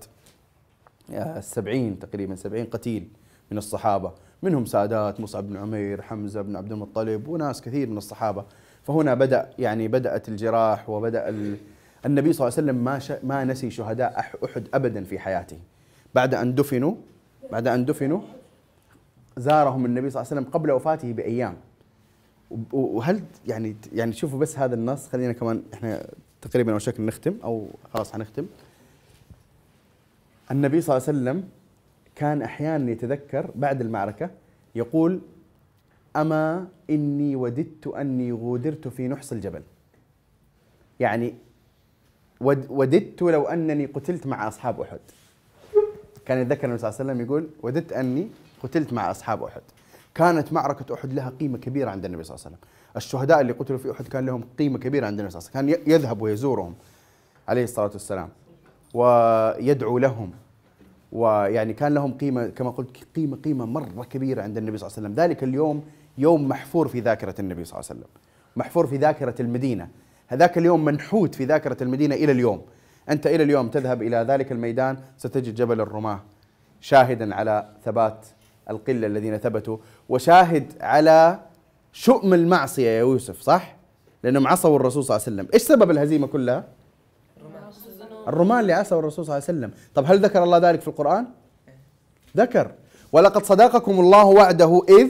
[1.12, 3.08] آه، السبعين تقريبا سبعين قتيل
[3.50, 4.12] من الصحابة.
[4.42, 8.44] منهم سادات مصعب بن عمير حمزة بن عبد المطلب وناس كثير من الصحابة.
[8.82, 11.56] فهنا بدأ يعني بدأت الجراح وبدأ ال...
[12.06, 13.18] النبي صلى الله عليه وسلم ما.
[13.22, 15.58] ما نسي شهداء أحد أبدا في حياته.
[16.14, 16.94] بعد أن دفنوا
[17.52, 18.20] بعد أن دفنوا
[19.36, 21.56] زارهم النبي صلى الله عليه وسلم قبل وفاته بأيام.
[22.72, 26.06] وهل يعني يعني شوفوا بس هذا النص خلينا كمان إحنا
[26.42, 28.46] تقريبا على شكل نختم أو خلاص حنختم.
[30.50, 31.48] النبي صلى الله عليه وسلم
[32.14, 34.30] كان أحيانا يتذكر بعد المعركة
[34.74, 35.20] يقول
[36.16, 39.62] أما إني وددت أني غودرت في نحس الجبل.
[41.00, 41.34] يعني
[42.40, 45.00] ود- وددت لو أنني قتلت مع أصحاب أحد.
[46.26, 48.28] كان يتذكر النبي صلى الله عليه وسلم يقول وددت أني
[48.62, 49.62] قتلت مع أصحاب أحد.
[50.14, 52.68] كانت معركة أحد لها قيمة كبيرة عند النبي صلى الله عليه وسلم.
[52.96, 55.84] الشهداء اللي قتلوا في أحد كان لهم قيمة كبيرة عند النبي صلى الله عليه وسلم.
[55.84, 56.74] كان يذهب ويزورهم
[57.48, 58.28] عليه الصلاة والسلام
[58.94, 60.30] ويدعو لهم.
[61.12, 65.08] ويعني كان لهم قيمة كما قلت قيمة قيمة مرة كبيرة عند النبي صلى الله عليه
[65.08, 65.24] وسلم.
[65.24, 65.84] ذلك اليوم
[66.18, 68.10] يوم محفور في ذاكرة النبي صلى الله عليه وسلم.
[68.56, 69.88] محفور في ذاكرة المدينة.
[70.26, 72.62] هذاك اليوم منحوت في ذاكرة المدينة إلى اليوم.
[73.10, 76.20] أنت إلى اليوم تذهب إلى ذلك الميدان ستجد جبل الرماة
[76.80, 78.26] شاهدا على ثبات
[78.70, 79.76] القلة الذين ثبتوا
[80.08, 81.38] وشاهد على
[81.92, 83.76] شؤم المعصية يا يوسف صح؟
[84.22, 85.48] لانهم عصوا الرسول صلى الله عليه وسلم.
[85.54, 86.64] إيش سبب الهزيمة كلها؟
[88.28, 89.70] الرمان اللي عصوا الرسول صلى الله عليه وسلم.
[89.94, 91.26] طب هل ذكر الله ذلك في القرآن؟
[92.36, 92.70] ذكر.
[93.12, 95.08] ولقد صدقكم الله وعده إذ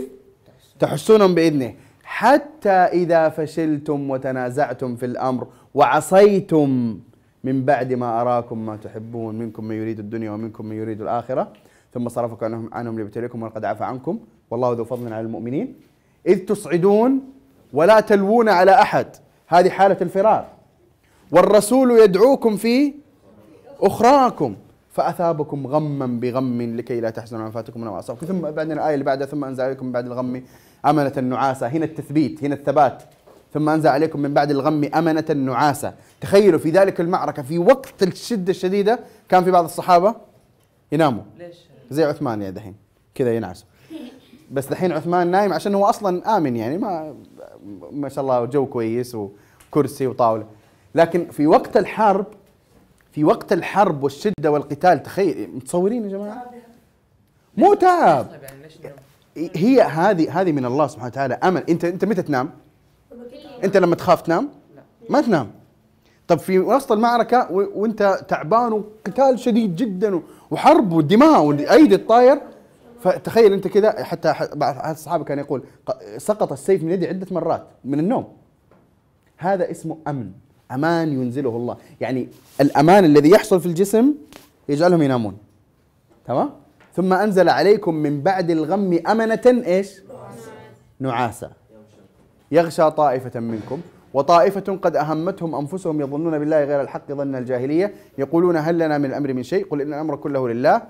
[0.79, 1.75] تحسونهم بإذنه.
[2.05, 7.01] حتى إذا فشلتم وتنازعتم في الأمر وعصيتم
[7.45, 11.53] من بعد ما أراكم ما تحبون منكم من يريد الدنيا ومنكم من يريد الآخرة.
[11.95, 14.21] ثم صرفكم عنهم, عنهم ليبتليكم ولقد عفى عنكم.
[14.51, 15.75] والله ذو فضل على المؤمنين.
[16.27, 17.21] إذ تصعدون
[17.73, 19.07] ولا تلوون على أحد.
[19.47, 20.47] هذه حالة الفرار.
[21.33, 22.95] والرسول يدعوكم في
[23.81, 24.57] أخراكم.
[24.93, 29.27] فأثابكم غما بغم لكي لا تحزنوا على فاتكم وما أصابكم ثم بعدين الآية اللي بعدها
[29.27, 30.43] ثم أنزل عليكم بعد الغم
[30.87, 33.03] أمنة نعاسة هنا التثبيت هنا الثبات.
[33.55, 35.95] ثم أنزل عليكم من بعد الغم أمنة نعاسة.
[36.21, 40.15] تخيلوا في ذلك المعركة في وقت الشدة الشديدة كان في بعض الصحابة
[40.93, 41.23] يناموا.
[41.39, 41.57] ليش؟
[41.91, 42.75] زي عثمان يا دحين
[43.15, 43.65] كذا ينعس.
[44.51, 47.15] بس دحين عثمان نايم عشان هو أصلا آمن يعني ما
[47.93, 49.17] ما شاء الله جو كويس
[49.71, 50.47] وكرسي وطاولة.
[50.95, 52.27] لكن في وقت الحرب
[53.13, 56.51] في وقت الحرب والشدة والقتال تخيل متصورين يا جماعة؟
[57.57, 58.27] مو تعب؟
[59.37, 61.65] هي هذه هذه من الله سبحانه وتعالى أمل.
[61.71, 62.51] أنت أنت متى تنام؟
[63.65, 64.49] أنت لما تخاف تنام؟
[65.11, 65.51] ما تنام.
[66.29, 72.41] طب في وسط المعركة و- وأنت تعبان وقتال شديد جدا و- وحرب ودماء وأيدي الطاير
[73.01, 75.63] فتخيل أنت كذا حتى بعض الصحابه كان يقول
[76.17, 78.29] سقط السيف من يدي عدة مرات من النوم.
[79.37, 80.31] هذا اسمه أمن.
[80.73, 81.77] أمان ينزله الله.
[82.01, 82.29] يعني
[82.61, 84.15] الأمان الذي يحصل في الجسم
[84.69, 85.37] يجعلهم ينامون.
[86.27, 86.51] تمام؟
[86.97, 90.01] ثم أنزل عليكم من بعد الغم أمنة إيش؟
[91.01, 91.51] نعاسا
[92.53, 93.81] يغشى طائفة منكم.
[94.15, 99.33] وطائفة قد أهمتهم أنفسهم يظنون بالله غير الحق ظن الجاهلية يقولون هل لنا من الأمر
[99.33, 100.83] من شيء؟ قل إن الأمر كله لله.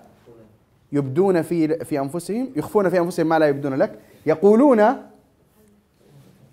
[0.92, 3.98] يبدون في في أنفسهم يخفون في أنفسهم ما لا يبدون لك.
[4.26, 4.96] يقولون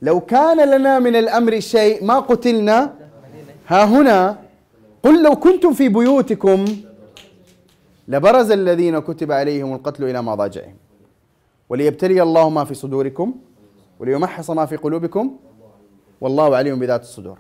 [0.02, 2.94] لو كان لنا من الأمر شيء ما قتلنا
[3.68, 4.38] ها هنا
[5.04, 6.66] قل لو كنتم في بيوتكم
[8.08, 10.76] لبرز الذين كتب عليهم القتل إلى مضاجعهم.
[11.70, 13.34] وليبتلي الله ما في صدوركم.
[14.00, 15.40] وليمحص ما في قلوبكم
[16.22, 17.38] والله عليم بذات الصدور.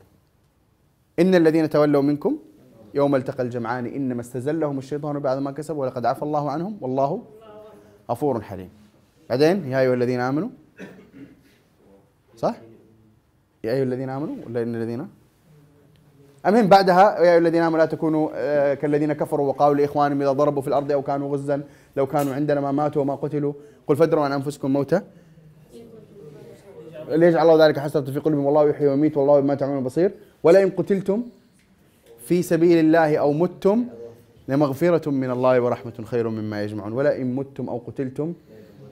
[1.19, 2.37] إن الذين تولوا منكم
[2.93, 7.23] يوم التقى الجمعان إنما استزلهم الشيطان بعد ما كسبوا ولقد عفى الله عنهم والله
[8.11, 8.69] غفور حليم.
[9.29, 10.49] بعدين يا أيها الذين آمنوا
[12.35, 12.55] صح؟
[13.63, 15.07] يا أيها الذين آمنوا ولا إن الذين؟
[16.45, 20.61] المهم بعدها؟ يا أيها الذين آمنوا لا تكونوا آه، كالذين كفروا وقالوا لإخوانهم إذا ضربوا
[20.61, 21.63] في الأرض أو كانوا غزا
[21.97, 23.53] لو كانوا عندنا ما ماتوا وما قتلوا
[23.87, 25.03] قل فادروا عن أنفسكم موتا
[27.09, 30.11] ليجعل الله ذلك حسرة في قلوبهم؟ والله يحيي ويميت والله بما تعملون بصير.
[30.43, 31.23] ولئن قتلتم
[32.19, 33.85] في سبيل الله أو متم
[34.47, 36.93] لمغفرة من الله ورحمة خير مما يجمعون.
[36.93, 38.33] ولئن متم أو قتلتم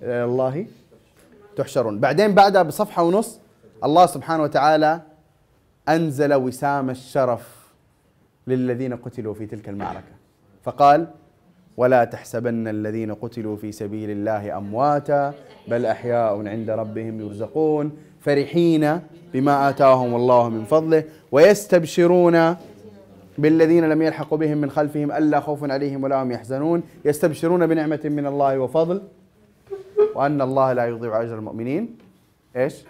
[0.01, 0.65] إلى الله
[1.55, 1.99] تحشرون.
[1.99, 3.39] بعدين بعدها بصفحة ونص
[3.83, 5.01] الله سبحانه وتعالى
[5.89, 7.65] أنزل وسام الشرف
[8.47, 10.13] للذين قتلوا في تلك المعركة.
[10.63, 11.07] فقال
[11.77, 15.33] ولا تحسبن الذين قتلوا في سبيل الله أمواتا
[15.67, 18.99] بل أحياء عند ربهم يرزقون فرحين
[19.33, 22.55] بما آتاهم الله من فضله ويستبشرون
[23.37, 28.25] بالذين لم يلحقوا بهم من خلفهم ألا خوف عليهم ولا هم يحزنون يستبشرون بنعمة من
[28.25, 29.01] الله وفضل
[30.15, 31.97] وأن الله لا يضيع أجر المؤمنين.
[32.55, 32.85] إيش؟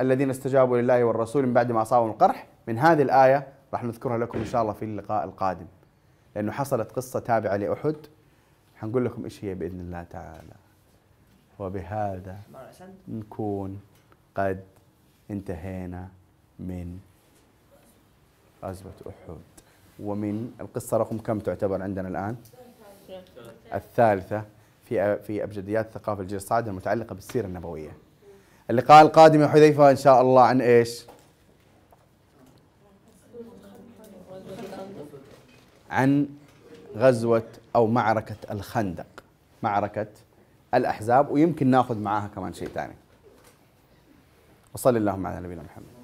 [0.00, 2.46] الذين استجابوا لله والرسول من بعد ما أصابهم القرح.
[2.68, 5.66] من هذه الآية راح نذكرها لكم إن شاء الله في اللقاء القادم.
[6.38, 7.96] لأنه حصلت قصة تابعة لأحد
[8.76, 10.54] حنقول لكم إيش هي بإذن الله تعالى
[11.58, 12.38] وبهذا
[13.08, 13.80] نكون
[14.34, 14.64] قد
[15.30, 16.08] انتهينا
[16.58, 16.98] من
[18.64, 19.36] غزوة أحد
[20.00, 22.36] ومن القصة رقم كم تعتبر عندنا الآن؟
[23.74, 24.44] الثالثة
[24.84, 27.90] في في أبجديات الثقافة الجيل الصاعد المتعلقة بالسيرة النبوية.
[28.70, 31.06] اللقاء القادم يا حذيفة إن شاء الله عن إيش؟
[35.90, 36.28] عن
[36.96, 39.06] غزوة أو معركة الخندق
[39.62, 40.06] معركة
[40.74, 42.94] الأحزاب ويمكن ناخذ معاها كمان شيء ثاني.
[44.74, 45.97] وصلى اللهم على نبينا محمد.